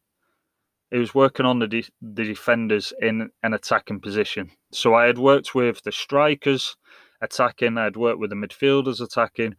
It 0.95 0.99
was 0.99 1.13
working 1.13 1.45
on 1.45 1.59
the 1.59 1.67
de- 1.67 1.91
the 2.01 2.23
defenders 2.23 2.93
in 3.01 3.29
an 3.43 3.53
attacking 3.53 3.99
position. 3.99 4.49
So 4.71 4.93
I 4.93 5.07
had 5.07 5.17
worked 5.17 5.53
with 5.53 5.83
the 5.83 5.91
strikers 5.91 6.77
attacking. 7.21 7.77
I'd 7.77 7.97
worked 7.97 8.19
with 8.19 8.29
the 8.29 8.37
midfielders 8.37 9.01
attacking, 9.01 9.55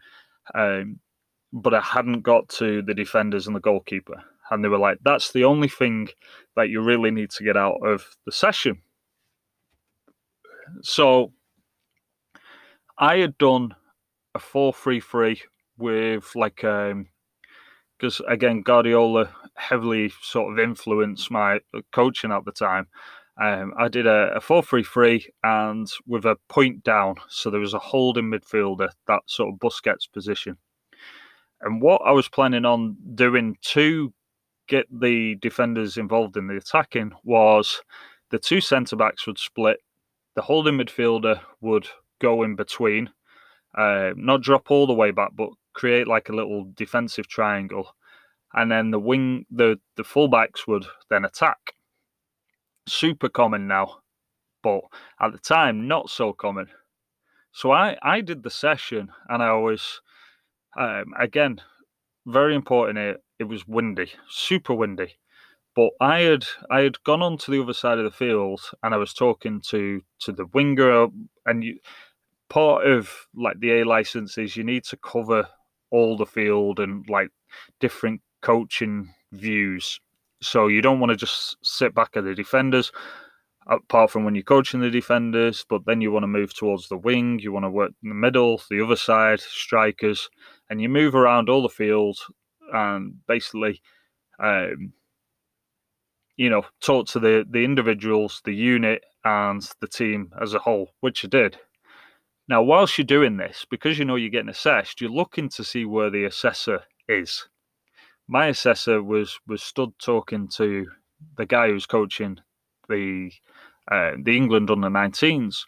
um, 0.55 0.99
but 1.53 1.75
I 1.75 1.83
hadn't 1.83 2.23
got 2.23 2.49
to 2.61 2.81
the 2.81 2.95
defenders 2.95 3.47
and 3.47 3.55
the 3.55 3.61
goalkeeper. 3.61 4.25
And 4.51 4.65
they 4.65 4.71
were 4.71 4.79
like, 4.79 4.97
"That's 5.03 5.31
the 5.31 5.45
only 5.45 5.69
thing 5.69 6.09
that 6.55 6.71
you 6.71 6.81
really 6.81 7.11
need 7.11 7.29
to 7.33 7.45
get 7.45 7.59
out 7.59 7.81
of 7.85 8.17
the 8.25 8.33
session." 8.33 8.81
So 10.81 11.35
I 12.97 13.19
had 13.19 13.37
done 13.37 13.75
a 14.35 14.39
four-three-three 14.39 15.43
with 15.77 16.35
like 16.35 16.65
um 16.65 17.09
because 17.99 18.21
again 18.29 18.63
Guardiola 18.63 19.31
heavily 19.57 20.13
sort 20.23 20.53
of 20.53 20.59
influenced 20.59 21.31
my 21.31 21.61
coaching 21.93 22.33
at 22.33 22.45
the 22.45 22.53
time. 22.53 22.87
Um, 23.39 23.75
I 23.79 23.89
did 23.89 24.07
a, 24.07 24.35
a 24.35 24.41
4-3-3 24.41 25.27
and 25.45 25.87
with 26.07 26.25
a 26.25 26.37
point 26.49 26.83
down, 26.83 27.17
so 27.29 27.51
there 27.51 27.61
was 27.61 27.75
a 27.75 27.79
holding 27.79 28.31
midfielder, 28.31 28.89
that 29.09 29.23
sort 29.27 29.53
of 29.53 29.61
Busquets 29.61 30.11
position. 30.11 30.57
And 31.61 31.83
what 31.83 32.01
I 32.05 32.13
was 32.13 32.29
planning 32.29 32.65
on 32.65 32.97
doing 33.15 33.57
to 33.73 34.13
get 34.69 34.87
the 34.91 35.37
defenders 35.37 35.97
involved 35.99 36.37
in 36.37 36.47
the 36.47 36.57
attacking 36.57 37.13
was 37.25 37.83
the 38.31 38.39
two 38.39 38.61
centre 38.61 38.97
backs 38.97 39.27
would 39.27 39.39
split, 39.39 39.81
the 40.35 40.43
holding 40.43 40.79
midfielder 40.79 41.41
would 41.61 41.89
go 42.21 42.43
in 42.43 42.57
between, 42.57 43.11
uh, 43.77 44.11
not 44.17 44.43
drop 44.43 44.71
all 44.71 44.87
the 44.87 44.95
way 44.95 45.11
back, 45.11 45.31
but 45.35 45.51
create 45.77 46.09
like 46.09 46.29
a 46.29 46.35
little 46.35 46.73
defensive 46.75 47.29
triangle, 47.29 47.95
and 48.55 48.73
then 48.73 48.91
the 48.91 48.99
wing, 48.99 49.45
the 49.51 49.79
the 49.97 50.03
fullbacks 50.03 50.67
would 50.67 50.87
then 51.11 51.25
attack. 51.25 51.59
Super 52.89 53.29
common 53.29 53.69
now, 53.69 53.99
but 54.63 54.81
at 55.21 55.33
the 55.33 55.39
time 55.39 55.87
not 55.87 56.11
so 56.11 56.33
common. 56.33 56.67
So 57.53 57.71
I 57.71 57.97
I 58.03 58.23
did 58.23 58.43
the 58.43 58.51
session, 58.51 59.11
and 59.29 59.43
I 59.43 59.53
was 59.53 60.01
um, 60.79 61.13
again 61.19 61.61
very 62.27 62.55
important. 62.55 62.99
It 62.99 63.23
it 63.39 63.45
was 63.45 63.69
windy, 63.69 64.11
super 64.29 64.75
windy. 64.75 65.17
But 65.75 65.91
I 66.01 66.21
had 66.21 66.47
I 66.71 66.81
had 66.81 67.03
gone 67.05 67.23
on 67.23 67.37
to 67.39 67.51
the 67.51 67.63
other 67.63 67.75
side 67.75 67.99
of 67.99 68.05
the 68.05 68.11
field 68.11 68.63
and 68.83 68.95
I 68.95 68.97
was 68.97 69.13
talking 69.13 69.61
to 69.69 70.01
to 70.21 70.33
the 70.33 70.47
winger 70.55 71.09
and 71.45 71.63
you 71.63 71.79
part 72.49 72.87
of 72.87 73.11
like 73.35 73.61
the 73.61 73.81
A 73.81 73.85
license 73.85 74.39
is 74.39 74.57
you 74.57 74.65
need 74.65 74.85
to 74.85 74.97
cover 74.97 75.47
all 75.91 76.17
the 76.17 76.27
field 76.27 76.81
and 76.81 77.09
like 77.09 77.29
different 77.81 78.21
coaching 78.43 79.13
views. 79.33 80.01
So 80.43 80.69
you 80.69 80.83
don't 80.83 81.01
want 81.01 81.11
to 81.11 81.17
just 81.17 81.57
sit 81.63 81.95
back 81.95 82.11
at 82.17 82.25
the 82.25 82.35
defenders, 82.35 82.93
apart 83.67 84.11
from 84.11 84.25
when 84.25 84.35
you're 84.35 84.45
coaching 84.45 84.81
the 84.81 84.91
defenders, 84.91 85.65
but 85.69 85.87
then 85.87 86.01
you 86.01 86.13
want 86.13 86.23
to 86.25 86.29
move 86.29 86.55
towards 86.55 86.89
the 86.89 86.97
wing, 86.97 87.39
you 87.41 87.53
want 87.53 87.65
to 87.65 87.71
work 87.71 87.93
in 88.03 88.09
the 88.11 88.15
middle, 88.15 88.61
the 88.71 88.85
other 88.85 88.97
side, 88.97 89.41
strikers, 89.41 90.29
and 90.71 90.81
you 90.81 90.89
move 90.89 91.15
around 91.15 91.49
all 91.49 91.63
the 91.63 91.69
field 91.69 92.19
and 92.73 93.15
basically 93.27 93.81
um, 94.39 94.93
you 96.37 96.51
know, 96.51 96.63
talk 96.81 97.07
to 97.09 97.19
the 97.19 97.47
the 97.49 97.65
individuals, 97.65 98.43
the 98.45 98.55
unit, 98.55 99.03
and 99.25 99.69
the 99.81 99.89
team 99.89 100.33
as 100.41 100.55
a 100.55 100.59
whole, 100.59 100.93
which 101.01 101.25
I 101.25 101.29
did. 101.29 101.59
Now, 102.49 102.63
whilst 102.63 102.97
you're 102.97 103.05
doing 103.05 103.37
this, 103.37 103.67
because 103.69 103.99
you 103.99 104.05
know 104.05 104.15
you're 104.15 104.31
getting 104.31 104.49
assessed, 104.49 105.01
you're 105.01 105.11
looking 105.11 105.49
to 105.51 105.65
see 105.65 105.85
where 105.85 106.11
the 106.11 106.25
assessor 106.25 106.85
is. 107.09 107.49
My 108.29 108.47
assessor 108.47 109.03
was 109.03 109.39
was 109.47 109.63
stood 109.63 109.93
talking 109.99 110.49
to 110.57 110.87
the 111.37 111.47
guy 111.47 111.69
who's 111.69 111.87
coaching 111.87 112.39
the 112.89 113.33
uh, 113.91 114.13
the 114.23 114.37
England 114.37 114.71
under 114.71 114.89
19s, 114.89 115.65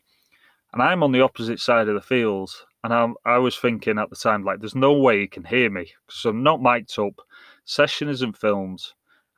and 0.72 0.82
I'm 0.82 1.02
on 1.02 1.12
the 1.12 1.20
opposite 1.20 1.60
side 1.60 1.88
of 1.88 1.94
the 1.94 2.00
field. 2.00 2.50
And 2.84 2.94
I, 2.94 3.08
I 3.24 3.38
was 3.38 3.56
thinking 3.56 3.98
at 3.98 4.08
the 4.08 4.16
time, 4.16 4.44
like, 4.44 4.60
there's 4.60 4.76
no 4.76 4.92
way 4.92 5.20
he 5.20 5.26
can 5.26 5.44
hear 5.44 5.68
me 5.68 5.90
because 6.06 6.24
I'm 6.24 6.44
not 6.44 6.62
mic'd 6.62 6.96
up. 6.98 7.20
Session 7.64 8.08
isn't 8.08 8.38
filmed, 8.38 8.80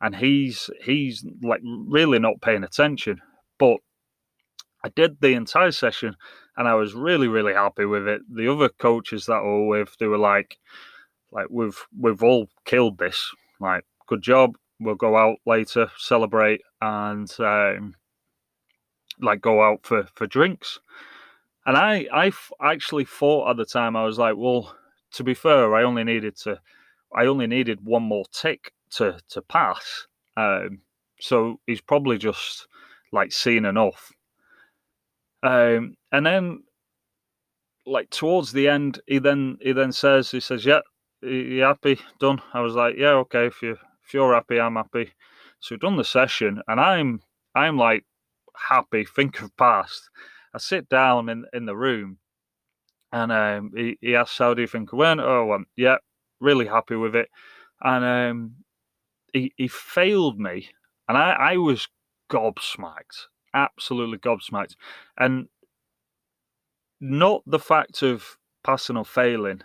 and 0.02 0.14
he's 0.14 0.68
he's 0.84 1.24
like 1.42 1.62
really 1.64 2.18
not 2.18 2.42
paying 2.42 2.64
attention. 2.64 3.20
But 3.58 3.78
I 4.84 4.88
did 4.90 5.20
the 5.20 5.34
entire 5.34 5.72
session 5.72 6.16
and 6.56 6.66
I 6.68 6.74
was 6.74 6.94
really, 6.94 7.28
really 7.28 7.54
happy 7.54 7.84
with 7.84 8.08
it. 8.08 8.22
The 8.34 8.50
other 8.50 8.68
coaches 8.68 9.26
that 9.26 9.42
were 9.42 9.66
with, 9.66 9.96
they 9.98 10.06
were 10.06 10.18
like, 10.18 10.58
like 11.32 11.46
we've 11.50 11.78
we've 11.98 12.22
all 12.22 12.48
killed 12.64 12.98
this. 12.98 13.30
Like, 13.60 13.84
good 14.06 14.22
job. 14.22 14.56
We'll 14.80 14.94
go 14.94 15.16
out 15.16 15.36
later, 15.46 15.90
celebrate, 15.98 16.62
and 16.80 17.30
um, 17.40 17.94
like 19.20 19.40
go 19.40 19.62
out 19.62 19.80
for 19.84 20.06
for 20.14 20.26
drinks. 20.26 20.80
And 21.66 21.76
I 21.76 22.06
I 22.12 22.32
actually 22.62 23.04
thought 23.04 23.50
at 23.50 23.56
the 23.56 23.66
time 23.66 23.96
I 23.96 24.04
was 24.04 24.18
like, 24.18 24.34
well, 24.36 24.74
to 25.12 25.24
be 25.24 25.34
fair, 25.34 25.74
I 25.74 25.82
only 25.82 26.04
needed 26.04 26.36
to, 26.38 26.58
I 27.14 27.26
only 27.26 27.46
needed 27.46 27.84
one 27.84 28.02
more 28.02 28.24
tick 28.32 28.72
to 28.92 29.18
to 29.28 29.42
pass. 29.42 30.06
Um, 30.36 30.80
so 31.20 31.60
he's 31.66 31.80
probably 31.80 32.18
just 32.18 32.66
like 33.12 33.32
seen 33.32 33.64
enough. 33.64 34.12
Um, 35.42 35.94
and 36.12 36.26
then, 36.26 36.62
like 37.86 38.10
towards 38.10 38.52
the 38.52 38.68
end, 38.68 39.00
he 39.06 39.18
then 39.18 39.58
he 39.60 39.72
then 39.72 39.92
says 39.92 40.30
he 40.30 40.40
says, 40.40 40.64
"Yeah, 40.64 40.80
you 41.22 41.62
happy? 41.62 41.98
Done." 42.18 42.42
I 42.52 42.60
was 42.60 42.74
like, 42.74 42.96
"Yeah, 42.96 43.14
okay. 43.26 43.46
If 43.46 43.62
you 43.62 43.72
if 44.04 44.14
you're 44.14 44.34
happy, 44.34 44.60
I'm 44.60 44.76
happy." 44.76 45.12
So 45.60 45.74
we've 45.74 45.80
done 45.80 45.96
the 45.96 46.04
session, 46.04 46.62
and 46.68 46.80
I'm 46.80 47.20
I'm 47.54 47.76
like 47.76 48.04
happy. 48.68 49.04
Think 49.04 49.40
of 49.42 49.56
past. 49.56 50.10
I 50.54 50.58
sit 50.58 50.88
down 50.88 51.28
in 51.28 51.44
in 51.52 51.66
the 51.66 51.76
room, 51.76 52.18
and 53.12 53.32
um, 53.32 53.72
he, 53.76 53.98
he 54.00 54.16
asks, 54.16 54.38
"How 54.38 54.54
do 54.54 54.62
you 54.62 54.68
think 54.68 54.90
it 54.92 54.96
went?" 54.96 55.20
Oh, 55.20 55.58
yeah, 55.76 55.98
really 56.40 56.66
happy 56.66 56.96
with 56.96 57.16
it. 57.16 57.28
And 57.82 58.04
um, 58.04 58.54
he 59.32 59.52
he 59.56 59.68
failed 59.68 60.38
me, 60.40 60.70
and 61.08 61.18
I 61.18 61.32
I 61.32 61.56
was 61.58 61.88
gobsmacked 62.30 63.26
absolutely 63.54 64.18
gobsmacked. 64.18 64.76
And 65.18 65.48
not 67.00 67.42
the 67.46 67.58
fact 67.58 68.02
of 68.02 68.36
passing 68.64 68.96
or 68.96 69.04
failing, 69.04 69.62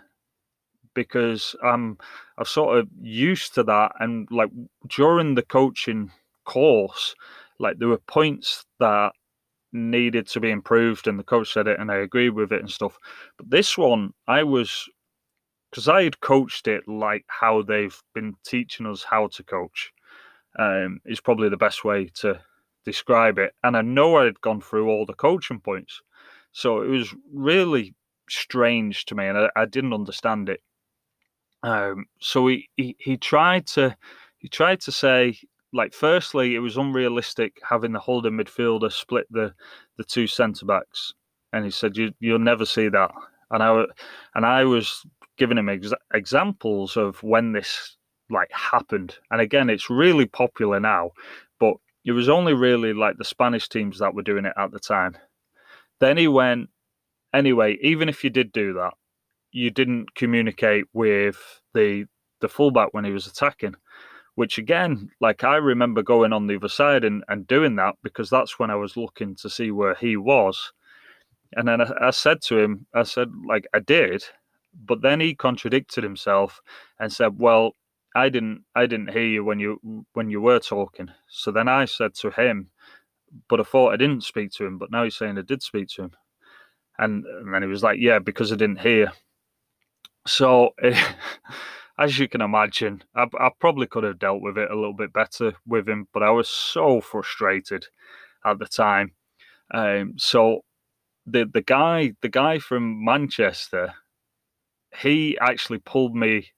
because 0.94 1.54
I'm 1.62 1.98
I've 2.38 2.48
sort 2.48 2.78
of 2.78 2.88
used 3.00 3.54
to 3.54 3.62
that. 3.64 3.92
And 4.00 4.28
like 4.30 4.50
during 4.88 5.34
the 5.34 5.42
coaching 5.42 6.10
course, 6.44 7.14
like 7.58 7.78
there 7.78 7.88
were 7.88 7.98
points 8.08 8.64
that 8.80 9.12
needed 9.72 10.26
to 10.28 10.40
be 10.40 10.50
improved, 10.50 11.06
and 11.06 11.18
the 11.18 11.24
coach 11.24 11.52
said 11.52 11.66
it, 11.68 11.78
and 11.78 11.90
I 11.90 11.96
agreed 11.96 12.30
with 12.30 12.52
it 12.52 12.60
and 12.60 12.70
stuff. 12.70 12.96
But 13.36 13.50
this 13.50 13.76
one, 13.76 14.12
I 14.26 14.42
was 14.42 14.88
because 15.70 15.88
I 15.88 16.04
had 16.04 16.20
coached 16.20 16.68
it 16.68 16.88
like 16.88 17.24
how 17.28 17.62
they've 17.62 18.00
been 18.14 18.34
teaching 18.44 18.86
us 18.86 19.04
how 19.04 19.28
to 19.28 19.42
coach. 19.42 19.92
Um, 20.58 21.00
is 21.04 21.20
probably 21.20 21.50
the 21.50 21.58
best 21.58 21.84
way 21.84 22.10
to 22.20 22.40
describe 22.86 23.38
it. 23.38 23.52
And 23.62 23.76
I 23.76 23.82
know 23.82 24.16
I 24.16 24.24
had 24.24 24.40
gone 24.40 24.62
through 24.62 24.88
all 24.88 25.04
the 25.04 25.12
coaching 25.12 25.60
points. 25.60 26.00
So 26.52 26.80
it 26.80 26.88
was 26.88 27.14
really 27.34 27.94
strange 28.30 29.04
to 29.06 29.14
me 29.14 29.26
and 29.26 29.36
I, 29.36 29.50
I 29.54 29.66
didn't 29.66 29.92
understand 29.92 30.48
it. 30.48 30.60
Um, 31.62 32.06
so 32.20 32.46
he, 32.46 32.68
he, 32.76 32.96
he 32.98 33.16
tried 33.16 33.66
to 33.68 33.96
he 34.38 34.48
tried 34.48 34.80
to 34.82 34.92
say 34.92 35.38
like 35.72 35.92
firstly 35.92 36.54
it 36.54 36.60
was 36.60 36.76
unrealistic 36.76 37.58
having 37.68 37.92
the 37.92 37.98
holding 37.98 38.34
midfielder 38.34 38.92
split 38.92 39.26
the 39.30 39.52
the 39.96 40.04
two 40.04 40.26
centre 40.26 40.66
backs 40.66 41.12
and 41.52 41.64
he 41.64 41.70
said 41.70 41.96
you 41.96 42.12
you'll 42.20 42.38
never 42.38 42.64
see 42.64 42.88
that 42.88 43.10
and 43.50 43.62
I 43.62 43.84
and 44.34 44.46
I 44.46 44.64
was 44.64 45.04
giving 45.38 45.58
him 45.58 45.68
ex- 45.68 45.92
examples 46.14 46.96
of 46.96 47.22
when 47.22 47.52
this 47.52 47.96
like 48.30 48.50
happened 48.52 49.16
and 49.30 49.40
again 49.40 49.70
it's 49.70 49.90
really 49.90 50.26
popular 50.26 50.78
now 50.78 51.10
it 52.06 52.12
was 52.12 52.28
only 52.28 52.54
really 52.54 52.92
like 52.92 53.18
the 53.18 53.24
Spanish 53.24 53.68
teams 53.68 53.98
that 53.98 54.14
were 54.14 54.22
doing 54.22 54.46
it 54.46 54.52
at 54.56 54.70
the 54.70 54.78
time. 54.78 55.16
Then 55.98 56.16
he 56.16 56.28
went, 56.28 56.70
anyway, 57.34 57.76
even 57.82 58.08
if 58.08 58.22
you 58.22 58.30
did 58.30 58.52
do 58.52 58.74
that, 58.74 58.94
you 59.50 59.70
didn't 59.70 60.14
communicate 60.14 60.84
with 60.92 61.36
the 61.74 62.06
the 62.40 62.48
fullback 62.48 62.90
when 62.92 63.04
he 63.04 63.10
was 63.10 63.26
attacking. 63.26 63.74
Which 64.36 64.56
again, 64.58 65.10
like 65.20 65.42
I 65.44 65.56
remember 65.56 66.02
going 66.02 66.32
on 66.32 66.46
the 66.46 66.56
other 66.56 66.68
side 66.68 67.04
and, 67.04 67.24
and 67.28 67.46
doing 67.46 67.76
that 67.76 67.96
because 68.02 68.30
that's 68.30 68.58
when 68.58 68.70
I 68.70 68.76
was 68.76 68.96
looking 68.96 69.34
to 69.36 69.50
see 69.50 69.70
where 69.70 69.94
he 69.94 70.16
was. 70.16 70.72
And 71.54 71.66
then 71.66 71.80
I, 71.80 71.90
I 72.00 72.10
said 72.10 72.42
to 72.42 72.58
him, 72.58 72.86
I 72.94 73.04
said, 73.04 73.30
like, 73.48 73.66
I 73.74 73.78
did, 73.78 74.22
but 74.84 75.00
then 75.00 75.20
he 75.20 75.34
contradicted 75.34 76.04
himself 76.04 76.60
and 77.00 77.12
said, 77.12 77.38
Well, 77.38 77.72
I 78.16 78.30
didn't 78.30 78.64
I 78.74 78.86
didn't 78.86 79.12
hear 79.12 79.26
you 79.26 79.44
when 79.44 79.60
you 79.60 80.06
when 80.14 80.30
you 80.30 80.40
were 80.40 80.58
talking. 80.58 81.10
So 81.28 81.50
then 81.50 81.68
I 81.68 81.84
said 81.84 82.14
to 82.16 82.30
him, 82.30 82.70
but 83.48 83.60
I 83.60 83.62
thought 83.62 83.92
I 83.92 83.96
didn't 83.96 84.24
speak 84.24 84.52
to 84.52 84.64
him. 84.64 84.78
But 84.78 84.90
now 84.90 85.04
he's 85.04 85.16
saying 85.16 85.36
I 85.38 85.42
did 85.42 85.62
speak 85.62 85.88
to 85.90 86.04
him, 86.04 86.12
and, 86.98 87.26
and 87.26 87.52
then 87.52 87.62
he 87.62 87.68
was 87.68 87.82
like, 87.82 87.98
yeah, 88.00 88.18
because 88.18 88.52
I 88.52 88.56
didn't 88.56 88.80
hear. 88.80 89.12
So, 90.26 90.70
as 91.98 92.18
you 92.18 92.26
can 92.28 92.40
imagine, 92.40 93.04
I, 93.14 93.26
I 93.38 93.50
probably 93.60 93.86
could 93.86 94.04
have 94.04 94.18
dealt 94.18 94.42
with 94.42 94.56
it 94.56 94.70
a 94.70 94.74
little 94.74 94.94
bit 94.94 95.12
better 95.12 95.52
with 95.66 95.88
him, 95.88 96.08
but 96.12 96.22
I 96.22 96.30
was 96.30 96.48
so 96.48 97.00
frustrated 97.02 97.86
at 98.44 98.58
the 98.58 98.66
time. 98.66 99.12
Um, 99.74 100.14
so 100.16 100.62
the 101.26 101.44
the 101.52 101.62
guy 101.62 102.12
the 102.22 102.30
guy 102.30 102.60
from 102.60 103.04
Manchester, 103.04 103.92
he 105.00 105.36
actually 105.38 105.78
pulled 105.78 106.16
me 106.16 106.48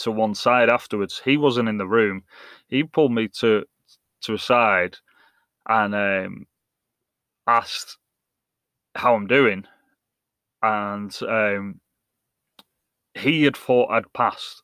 to 0.00 0.10
one 0.10 0.34
side 0.34 0.68
afterwards. 0.68 1.20
He 1.24 1.36
wasn't 1.36 1.68
in 1.68 1.78
the 1.78 1.86
room. 1.86 2.24
He 2.68 2.82
pulled 2.84 3.12
me 3.12 3.28
to 3.40 3.64
to 4.22 4.34
a 4.34 4.38
side 4.38 4.96
and 5.68 5.94
um, 5.94 6.46
asked 7.46 7.98
how 8.94 9.14
I'm 9.14 9.26
doing, 9.26 9.64
and 10.62 11.16
um, 11.28 11.80
he 13.14 13.44
had 13.44 13.56
thought 13.56 13.90
I'd 13.90 14.12
passed. 14.12 14.62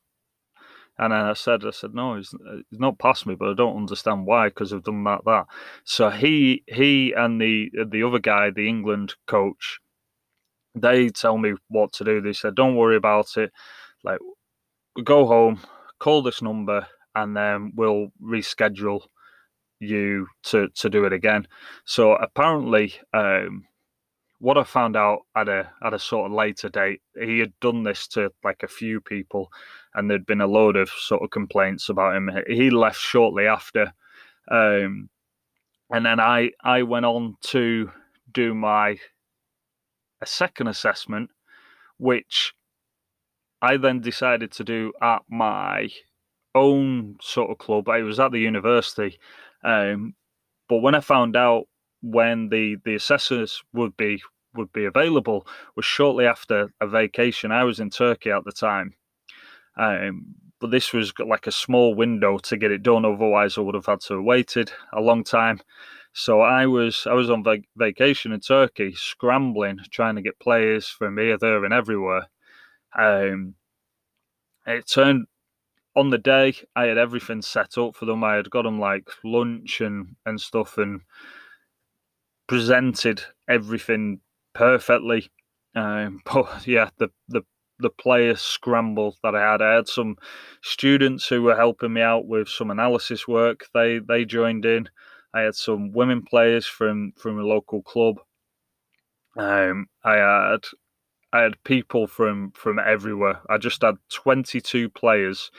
And 0.99 1.13
then 1.13 1.25
I 1.25 1.33
said, 1.33 1.63
I 1.63 1.69
said, 1.69 1.93
no, 1.93 2.15
he's, 2.15 2.33
he's 2.71 2.79
not 2.79 2.97
passed 2.97 3.27
me, 3.27 3.35
but 3.35 3.49
I 3.49 3.53
don't 3.53 3.77
understand 3.77 4.25
why 4.25 4.47
because 4.49 4.73
I've 4.73 4.83
done 4.83 5.03
that, 5.03 5.21
that. 5.25 5.45
So 5.83 6.09
he, 6.09 6.63
he, 6.67 7.13
and 7.15 7.39
the 7.39 7.69
the 7.87 8.01
other 8.01 8.17
guy, 8.17 8.49
the 8.49 8.67
England 8.67 9.13
coach, 9.27 9.79
they 10.73 11.09
tell 11.09 11.37
me 11.37 11.53
what 11.67 11.93
to 11.93 12.03
do. 12.03 12.19
They 12.19 12.33
said, 12.33 12.55
don't 12.55 12.75
worry 12.75 12.95
about 12.95 13.37
it. 13.37 13.51
Like, 14.03 14.19
go 15.03 15.25
home, 15.25 15.59
call 15.99 16.21
this 16.21 16.41
number, 16.41 16.87
and 17.15 17.35
then 17.35 17.71
we'll 17.75 18.07
reschedule 18.21 19.01
you 19.79 20.27
to 20.43 20.69
to 20.69 20.89
do 20.89 21.05
it 21.05 21.13
again. 21.13 21.47
So 21.85 22.13
apparently, 22.13 22.93
um, 23.13 23.65
what 24.39 24.57
I 24.57 24.63
found 24.63 24.95
out 24.95 25.19
at 25.35 25.47
a 25.49 25.69
at 25.83 25.93
a 25.93 25.99
sort 25.99 26.29
of 26.29 26.35
later 26.35 26.69
date, 26.69 27.01
he 27.19 27.39
had 27.39 27.53
done 27.59 27.83
this 27.83 28.07
to 28.09 28.31
like 28.43 28.63
a 28.63 28.67
few 28.67 29.01
people, 29.01 29.49
and 29.93 30.09
there'd 30.09 30.25
been 30.25 30.41
a 30.41 30.47
load 30.47 30.75
of 30.75 30.89
sort 30.89 31.23
of 31.23 31.29
complaints 31.31 31.89
about 31.89 32.15
him. 32.15 32.29
He 32.47 32.69
left 32.69 32.99
shortly 32.99 33.47
after, 33.47 33.93
um, 34.49 35.09
and 35.91 36.05
then 36.05 36.19
I 36.19 36.51
I 36.63 36.83
went 36.83 37.05
on 37.05 37.35
to 37.43 37.91
do 38.31 38.53
my 38.53 38.97
a 40.21 40.25
second 40.25 40.67
assessment, 40.67 41.29
which 41.97 42.53
I 43.61 43.77
then 43.77 44.01
decided 44.01 44.51
to 44.53 44.63
do 44.63 44.93
at 45.01 45.23
my 45.29 45.89
own 46.55 47.17
sort 47.21 47.51
of 47.51 47.57
club. 47.57 47.89
I 47.89 48.01
was 48.01 48.19
at 48.19 48.31
the 48.31 48.39
university, 48.39 49.19
um, 49.63 50.15
but 50.69 50.79
when 50.79 50.95
I 50.95 50.99
found 50.99 51.35
out 51.35 51.65
when 52.01 52.49
the 52.49 52.77
the 52.85 52.95
assessors 52.95 53.63
would 53.73 53.97
be 53.97 54.21
would 54.55 54.71
be 54.73 54.85
available 54.85 55.47
was 55.75 55.85
shortly 55.85 56.25
after 56.25 56.69
a 56.81 56.87
vacation. 56.87 57.51
I 57.51 57.63
was 57.63 57.79
in 57.79 57.89
Turkey 57.89 58.31
at 58.31 58.43
the 58.45 58.51
time, 58.51 58.93
um, 59.77 60.35
but 60.59 60.71
this 60.71 60.93
was 60.93 61.13
like 61.19 61.47
a 61.47 61.51
small 61.51 61.95
window 61.95 62.37
to 62.39 62.57
get 62.57 62.71
it 62.71 62.83
done. 62.83 63.05
Otherwise, 63.05 63.57
I 63.57 63.61
would 63.61 63.75
have 63.75 63.85
had 63.85 64.01
to 64.01 64.15
have 64.15 64.23
waited 64.23 64.71
a 64.93 65.01
long 65.01 65.23
time. 65.23 65.59
So 66.13 66.41
I 66.41 66.65
was 66.65 67.05
I 67.09 67.13
was 67.13 67.29
on 67.29 67.43
vac- 67.43 67.69
vacation 67.75 68.31
in 68.31 68.39
Turkey, 68.39 68.93
scrambling, 68.95 69.79
trying 69.91 70.15
to 70.15 70.21
get 70.21 70.39
players 70.39 70.87
from 70.87 71.17
here, 71.17 71.37
there, 71.37 71.63
and 71.63 71.73
everywhere. 71.73 72.27
Um, 72.95 73.55
it 74.65 74.87
turned 74.87 75.27
on 75.95 76.09
the 76.11 76.17
day 76.17 76.55
I 76.75 76.85
had 76.85 76.97
everything 76.97 77.41
set 77.41 77.77
up 77.77 77.95
for 77.95 78.05
them. 78.05 78.23
I 78.23 78.35
had 78.35 78.49
got 78.49 78.63
them 78.63 78.79
like 78.79 79.09
lunch 79.23 79.81
and 79.81 80.15
and 80.25 80.39
stuff 80.39 80.77
and 80.77 81.01
presented 82.47 83.21
everything 83.49 84.21
perfectly. 84.53 85.29
Um, 85.75 86.21
but 86.25 86.65
yeah, 86.67 86.89
the 86.97 87.09
the 87.29 87.41
the 87.79 87.89
player 87.91 88.35
scramble 88.35 89.15
that 89.23 89.35
I 89.35 89.51
had. 89.51 89.61
I 89.61 89.75
had 89.75 89.87
some 89.87 90.15
students 90.63 91.27
who 91.27 91.43
were 91.43 91.55
helping 91.55 91.93
me 91.93 92.01
out 92.01 92.25
with 92.27 92.49
some 92.49 92.71
analysis 92.71 93.27
work. 93.27 93.65
They 93.73 93.99
they 93.99 94.25
joined 94.25 94.65
in. 94.65 94.89
I 95.33 95.41
had 95.41 95.55
some 95.55 95.91
women 95.91 96.23
players 96.23 96.65
from 96.65 97.13
from 97.17 97.39
a 97.39 97.43
local 97.43 97.81
club. 97.83 98.17
Um, 99.37 99.87
I 100.03 100.15
had 100.15 100.63
I 101.37 101.43
had 101.43 101.63
people 101.63 102.07
from 102.07 102.51
from 102.55 102.79
everywhere. 102.79 103.41
I 103.47 103.59
just 103.59 103.83
had 103.83 103.97
22 104.09 104.89
players 104.89 105.51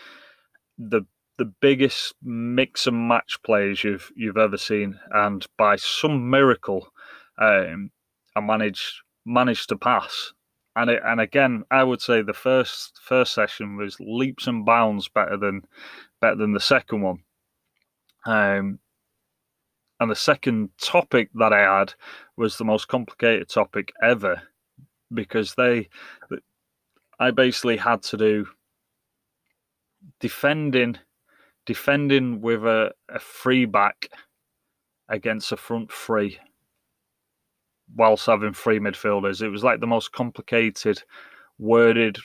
the 0.77 1.03
the 1.39 1.45
biggest 1.45 2.15
mix 2.21 2.89
and 2.89 3.07
match 3.07 3.39
players 3.45 3.85
you've 3.85 4.11
you've 4.17 4.37
ever 4.37 4.57
seen, 4.57 4.99
and 5.13 5.47
by 5.57 5.77
some 5.77 6.31
miracle, 6.31 6.89
um, 7.41 7.93
I 8.35 8.41
managed 8.41 8.93
managed 9.25 9.69
to 9.69 9.77
pass. 9.77 10.33
And 10.75 10.91
it, 10.91 11.01
and 11.05 11.21
again, 11.21 11.63
I 11.71 11.85
would 11.85 12.01
say 12.01 12.23
the 12.23 12.33
first 12.33 12.99
first 13.01 13.33
session 13.33 13.77
was 13.77 13.97
leaps 14.01 14.49
and 14.49 14.67
bounds 14.67 15.09
better 15.09 15.37
than 15.37 15.63
better 16.21 16.37
than 16.37 16.55
the 16.55 16.61
second 16.61 17.03
one. 17.03 17.19
Um, 18.27 18.81
and 20.01 20.11
the 20.11 20.17
second 20.17 20.71
topic 20.81 21.31
that 21.35 21.53
I 21.53 21.79
had 21.79 21.95
was 22.37 22.59
the 22.59 22.65
most 22.65 22.89
complicated 22.89 23.49
topic 23.49 23.93
ever 24.03 24.43
because 25.13 25.55
they, 25.55 25.89
I 27.19 27.31
basically 27.31 27.77
had 27.77 28.03
to 28.05 28.17
do 28.17 28.47
defending 30.21 30.99
defending 31.67 32.41
with 32.41 32.65
a, 32.65 32.91
a 33.11 33.19
free 33.19 33.67
back 33.67 34.09
against 35.11 35.53
a 35.53 35.57
front 35.57 35.93
three 35.93 36.39
whilst 37.95 38.27
having 38.27 38.55
three 38.55 38.79
midfielders. 38.79 39.43
It 39.43 39.51
was 39.51 39.65
like 39.65 39.81
the 39.81 39.87
most 39.87 40.13
complicated, 40.13 41.03
worded 41.59 42.19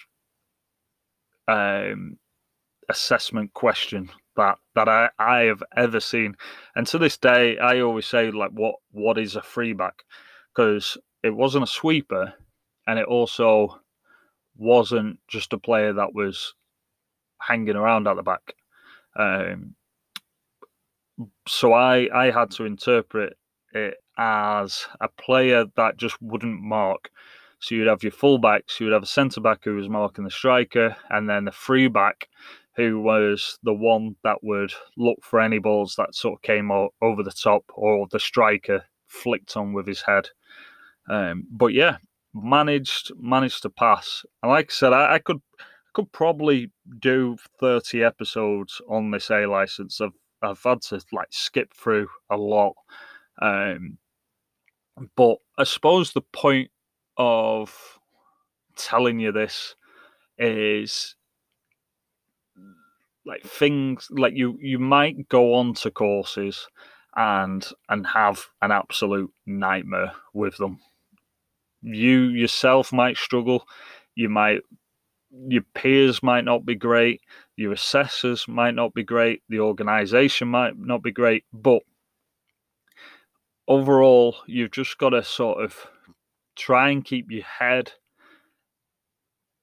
um, 1.47 2.17
assessment 2.89 3.53
question 3.53 4.09
that 4.35 4.57
that 4.75 4.87
I, 4.87 5.09
I 5.19 5.41
have 5.41 5.63
ever 5.75 5.99
seen. 5.99 6.35
And 6.75 6.87
to 6.87 6.97
this 6.97 7.17
day, 7.17 7.57
I 7.57 7.81
always 7.81 8.05
say 8.05 8.31
like, 8.31 8.51
what 8.51 8.75
what 8.91 9.17
is 9.17 9.35
a 9.35 9.41
free 9.41 9.73
back? 9.73 10.03
Because 10.55 10.97
it 11.23 11.35
wasn't 11.35 11.65
a 11.65 11.67
sweeper, 11.67 12.33
and 12.87 12.99
it 12.99 13.05
also 13.05 13.79
wasn't 14.57 15.19
just 15.27 15.53
a 15.53 15.57
player 15.57 15.93
that 15.93 16.13
was 16.13 16.53
hanging 17.39 17.75
around 17.75 18.07
at 18.07 18.15
the 18.15 18.23
back. 18.23 18.55
Um, 19.15 19.75
so 21.47 21.73
I 21.73 22.09
I 22.13 22.31
had 22.31 22.51
to 22.51 22.65
interpret 22.65 23.37
it 23.73 23.95
as 24.17 24.85
a 25.01 25.07
player 25.07 25.65
that 25.75 25.97
just 25.97 26.21
wouldn't 26.21 26.61
mark. 26.61 27.09
So 27.59 27.75
you'd 27.75 27.87
have 27.87 28.03
your 28.03 28.11
fullbacks, 28.11 28.79
you'd 28.79 28.91
have 28.91 29.03
a 29.03 29.07
centre 29.07 29.39
back 29.39 29.63
who 29.63 29.75
was 29.75 29.87
marking 29.87 30.25
the 30.25 30.31
striker, 30.31 30.95
and 31.09 31.29
then 31.29 31.45
the 31.45 31.51
free 31.51 31.87
back 31.87 32.27
who 32.75 32.99
was 32.99 33.59
the 33.63 33.73
one 33.73 34.15
that 34.23 34.43
would 34.43 34.73
look 34.97 35.19
for 35.21 35.39
any 35.39 35.59
balls 35.59 35.95
that 35.95 36.15
sort 36.15 36.35
of 36.35 36.41
came 36.41 36.71
over 36.71 37.23
the 37.23 37.31
top 37.31 37.63
or 37.75 38.07
the 38.11 38.19
striker 38.19 38.83
flicked 39.07 39.55
on 39.55 39.73
with 39.73 39.87
his 39.87 40.01
head. 40.01 40.27
Um, 41.07 41.45
but 41.51 41.67
yeah, 41.67 41.97
managed 42.33 43.11
managed 43.19 43.61
to 43.63 43.69
pass. 43.69 44.25
And 44.41 44.51
like 44.51 44.71
I 44.71 44.73
said, 44.73 44.93
I, 44.93 45.15
I 45.15 45.19
could 45.19 45.41
could 45.93 46.11
probably 46.11 46.71
do 46.99 47.37
30 47.59 48.03
episodes 48.03 48.81
on 48.89 49.11
this 49.11 49.29
A 49.29 49.45
license. 49.45 50.01
I've 50.01 50.11
I've 50.41 50.63
had 50.63 50.81
to 50.83 51.01
like 51.11 51.29
skip 51.31 51.73
through 51.73 52.07
a 52.29 52.37
lot. 52.37 52.73
Um, 53.41 53.97
but 55.15 55.37
I 55.57 55.63
suppose 55.63 56.11
the 56.11 56.21
point 56.21 56.69
of 57.17 57.99
telling 58.75 59.19
you 59.19 59.31
this 59.31 59.75
is 60.37 61.15
like 63.25 63.43
things 63.43 64.07
like 64.11 64.33
you 64.35 64.57
you 64.59 64.79
might 64.79 65.29
go 65.29 65.53
on 65.53 65.73
to 65.73 65.91
courses 65.91 66.67
and 67.15 67.67
and 67.89 68.05
have 68.07 68.47
an 68.61 68.71
absolute 68.71 69.31
nightmare 69.45 70.13
with 70.33 70.57
them. 70.57 70.79
You 71.83 72.29
yourself 72.29 72.91
might 72.91 73.17
struggle. 73.17 73.67
You 74.15 74.29
might 74.29 74.61
your 75.47 75.63
peers 75.73 76.21
might 76.21 76.45
not 76.45 76.65
be 76.65 76.75
great, 76.75 77.21
your 77.55 77.73
assessors 77.73 78.47
might 78.47 78.75
not 78.75 78.93
be 78.93 79.03
great, 79.03 79.41
the 79.49 79.59
organization 79.59 80.47
might 80.47 80.77
not 80.77 81.01
be 81.01 81.11
great, 81.11 81.43
but 81.51 81.81
overall, 83.67 84.35
you've 84.47 84.71
just 84.71 84.97
got 84.97 85.09
to 85.09 85.23
sort 85.23 85.63
of 85.63 85.87
try 86.55 86.89
and 86.89 87.03
keep 87.03 87.31
your 87.31 87.43
head, 87.43 87.91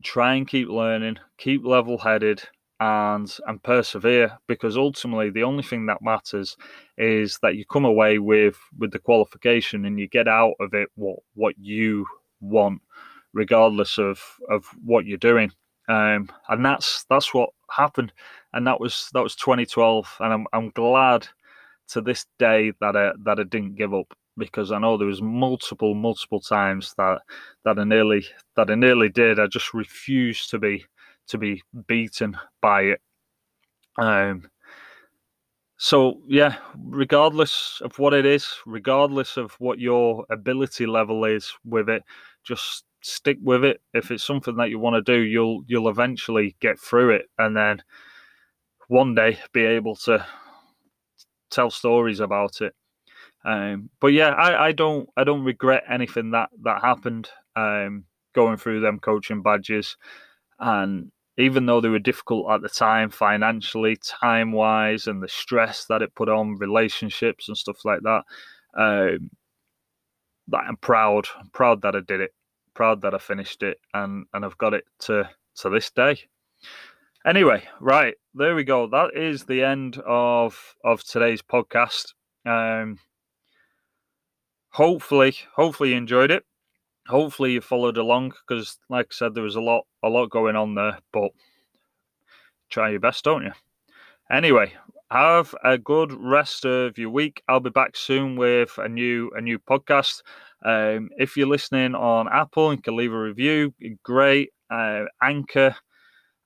try 0.03 0.35
and 0.35 0.49
keep 0.49 0.69
learning, 0.69 1.19
keep 1.39 1.65
level 1.65 1.99
headed. 1.99 2.43
And, 2.81 3.31
and 3.47 3.63
persevere 3.63 4.39
because 4.49 4.79
ultimately 4.79 5.31
the 5.31 5.43
only 5.43 5.63
thing 5.63 5.85
that 5.87 6.03
matters 6.03 6.57
is 6.97 7.39
that 7.43 7.57
you 7.57 7.65
come 7.67 7.85
away 7.85 8.19
with 8.19 8.57
with 8.79 8.91
the 8.91 8.99
qualification 8.99 9.85
and 9.85 10.01
you 10.01 10.09
get 10.09 10.27
out 10.27 10.55
of 10.61 10.73
it 10.73 10.89
what 10.95 11.19
what 11.35 11.55
you 11.59 12.07
want 12.41 12.81
regardless 13.35 13.99
of 13.99 14.19
of 14.49 14.65
what 14.83 15.05
you're 15.05 15.19
doing 15.19 15.53
um, 15.89 16.29
and 16.49 16.65
that's 16.65 17.05
that's 17.11 17.35
what 17.35 17.51
happened, 17.71 18.13
and 18.53 18.67
that 18.67 18.81
was 18.81 19.11
that 19.13 19.23
was 19.23 19.35
2012, 19.35 20.17
and 20.21 20.33
I'm 20.33 20.47
I'm 20.53 20.71
glad 20.71 21.27
to 21.89 22.01
this 22.01 22.27
day 22.39 22.73
that 22.81 22.97
I 22.97 23.13
that 23.25 23.41
I 23.41 23.45
didn't 23.45 23.75
give 23.77 23.93
up 23.95 24.15
because 24.39 24.73
I 24.73 24.79
know 24.79 24.97
there 24.97 25.09
was 25.09 25.23
multiple 25.23 25.95
multiple 25.95 26.41
times 26.41 26.95
that 26.97 27.23
that 27.65 27.79
I 27.79 27.85
nearly 27.85 28.25
that 28.57 28.71
I 28.71 28.77
nearly 28.77 29.09
did. 29.09 29.41
I 29.41 29.49
just 29.49 29.75
refused 29.75 30.51
to 30.51 30.59
be 30.61 30.85
to 31.29 31.39
be 31.39 31.63
beaten 31.87 32.37
by 32.61 32.83
it. 32.83 33.01
Um, 33.99 34.49
so 35.77 36.21
yeah, 36.27 36.57
regardless 36.77 37.81
of 37.83 37.99
what 37.99 38.13
it 38.13 38.27
is, 38.27 38.47
regardless 38.67 39.37
of 39.37 39.53
what 39.53 39.79
your 39.79 40.27
ability 40.31 40.87
level 40.87 41.25
is 41.25 41.53
with 41.65 41.89
it, 41.89 42.03
just 42.45 42.85
stick 43.03 43.39
with 43.43 43.65
it. 43.65 43.81
If 43.95 44.11
it's 44.11 44.25
something 44.25 44.57
that 44.57 44.69
you 44.71 44.79
want 44.79 44.97
to 45.05 45.13
do, 45.13 45.19
you'll 45.21 45.63
you'll 45.67 45.89
eventually 45.89 46.57
get 46.61 46.79
through 46.79 47.11
it, 47.11 47.27
and 47.39 47.57
then 47.57 47.83
one 48.89 49.15
day 49.15 49.39
be 49.53 49.63
able 49.65 49.97
to 49.97 50.27
tell 51.51 51.71
stories 51.71 52.21
about 52.21 52.61
it. 52.61 52.75
Um, 53.45 53.89
but 54.01 54.09
yeah, 54.09 54.31
I, 54.31 54.67
I 54.67 54.73
don't 54.73 55.09
I 55.17 55.25
don't 55.25 55.45
regret 55.45 55.85
anything 55.89 56.33
that 56.33 56.51
that 56.63 56.83
happened. 56.83 57.31
Um, 57.57 58.05
going 58.33 58.57
through 58.57 58.81
them 58.81 59.01
coaching 59.01 59.43
badges, 59.43 59.97
and 60.61 61.11
even 61.39 61.67
though 61.67 61.81
they 61.81 61.89
were 61.89 61.99
difficult 61.99 62.51
at 62.51 62.61
the 62.61 62.69
time 62.69 63.11
financially, 63.11 63.97
time 63.97 64.53
wise, 64.53 65.07
and 65.07 65.23
the 65.23 65.29
stress 65.29 65.87
that 65.87 66.03
it 66.03 66.15
put 66.15 66.29
on 66.29 66.59
relationships 66.59 67.49
and 67.49 67.57
stuff 67.57 67.85
like 67.85 68.01
that, 68.03 68.23
um, 68.77 69.31
that 70.49 70.65
I'm 70.69 70.77
proud. 70.77 71.27
I'm 71.39 71.49
proud 71.51 71.83
that 71.83 71.97
I 71.97 72.01
did 72.01 72.21
it. 72.21 72.35
Proud 72.75 73.01
that 73.03 73.15
I 73.15 73.19
finished 73.19 73.63
it, 73.63 73.79
and 73.95 74.27
and 74.35 74.45
I've 74.45 74.59
got 74.59 74.75
it 74.75 74.85
to 75.01 75.29
to 75.57 75.71
this 75.71 75.91
day. 75.91 76.19
Anyway, 77.27 77.63
right 77.81 78.15
there 78.35 78.55
we 78.55 78.65
go. 78.65 78.87
That 78.87 79.17
is 79.17 79.45
the 79.45 79.63
end 79.63 80.01
of 80.07 80.75
of 80.85 81.03
today's 81.03 81.43
podcast. 81.43 82.13
Um, 82.47 82.99
hopefully, 84.71 85.35
hopefully 85.55 85.91
you 85.91 85.97
enjoyed 85.97 86.31
it 86.31 86.45
hopefully 87.11 87.53
you 87.53 87.61
followed 87.61 87.99
along 87.99 88.31
because, 88.31 88.79
like 88.89 89.07
I 89.11 89.15
said, 89.15 89.35
there 89.35 89.45
was 89.45 89.57
a 89.57 89.61
lot, 89.61 89.85
a 90.03 90.09
lot 90.09 90.31
going 90.31 90.57
on 90.57 90.75
there. 90.75 90.99
But 91.13 91.31
try 92.71 92.91
your 92.91 93.01
best, 93.01 93.25
don't 93.25 93.43
you? 93.43 93.53
Anyway, 94.31 94.73
have 95.11 95.55
a 95.65 95.77
good 95.77 96.13
rest 96.13 96.65
of 96.65 96.97
your 96.97 97.11
week. 97.11 97.43
I'll 97.49 97.61
be 97.61 97.71
back 97.71 97.97
soon 97.97 98.37
with 98.37 98.79
a 98.79 98.89
new, 98.89 99.31
a 99.37 99.41
new 99.41 99.59
podcast. 99.59 100.23
Um, 100.65 101.11
if 101.19 101.37
you're 101.37 101.49
listening 101.49 101.95
on 101.95 102.29
Apple 102.33 102.71
and 102.71 102.83
can 102.83 102.97
leave 102.97 103.13
a 103.13 103.21
review, 103.21 103.75
great. 104.03 104.51
Uh, 104.71 105.05
Anchor, 105.21 105.75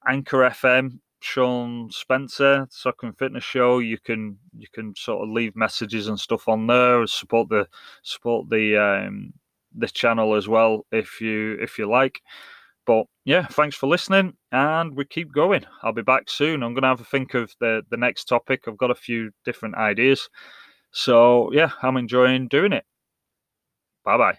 Anchor 0.09 0.39
FM, 0.39 0.99
Shaun 1.21 1.91
Spencer, 1.91 2.67
Soccer 2.71 3.07
and 3.07 3.19
Fitness 3.19 3.45
Show. 3.45 3.81
You 3.81 3.99
can 3.99 4.39
you 4.57 4.67
can 4.73 4.95
sort 4.97 5.23
of 5.23 5.33
leave 5.33 5.57
messages 5.57 6.09
and 6.09 6.19
stuff 6.19 6.49
on 6.49 6.67
there. 6.67 7.07
Support 7.07 7.49
the 7.49 7.67
support 8.03 8.49
the 8.49 8.77
um, 8.77 9.33
the 9.77 9.89
channel 9.89 10.35
as 10.35 10.49
well 10.49 10.87
if 10.93 11.21
you 11.21 11.59
if 11.61 11.79
you 11.79 11.89
like. 11.91 12.21
But 12.87 13.07
yeah, 13.25 13.47
thanks 13.47 13.77
for 13.77 13.87
listening, 13.89 14.35
and 14.53 14.95
we 14.97 15.05
keep 15.07 15.33
going. 15.33 15.65
I'll 15.83 15.93
be 15.93 16.03
back 16.03 16.31
soon. 16.31 16.63
I'm 16.63 16.75
going 16.75 16.83
to 16.83 16.89
have 16.89 17.01
a 17.01 17.05
think 17.05 17.35
of 17.35 17.55
the 17.61 17.83
the 17.91 17.97
next 17.97 18.25
topic. 18.27 18.63
I've 18.69 18.79
got 18.79 18.91
a 18.91 18.95
few 18.95 19.31
different 19.45 19.77
ideas, 19.77 20.29
so 20.93 21.53
yeah, 21.53 21.73
I'm 21.83 21.97
enjoying 21.97 22.49
doing 22.49 22.73
it. 22.73 22.85
Bye 24.05 24.17
bye. 24.19 24.39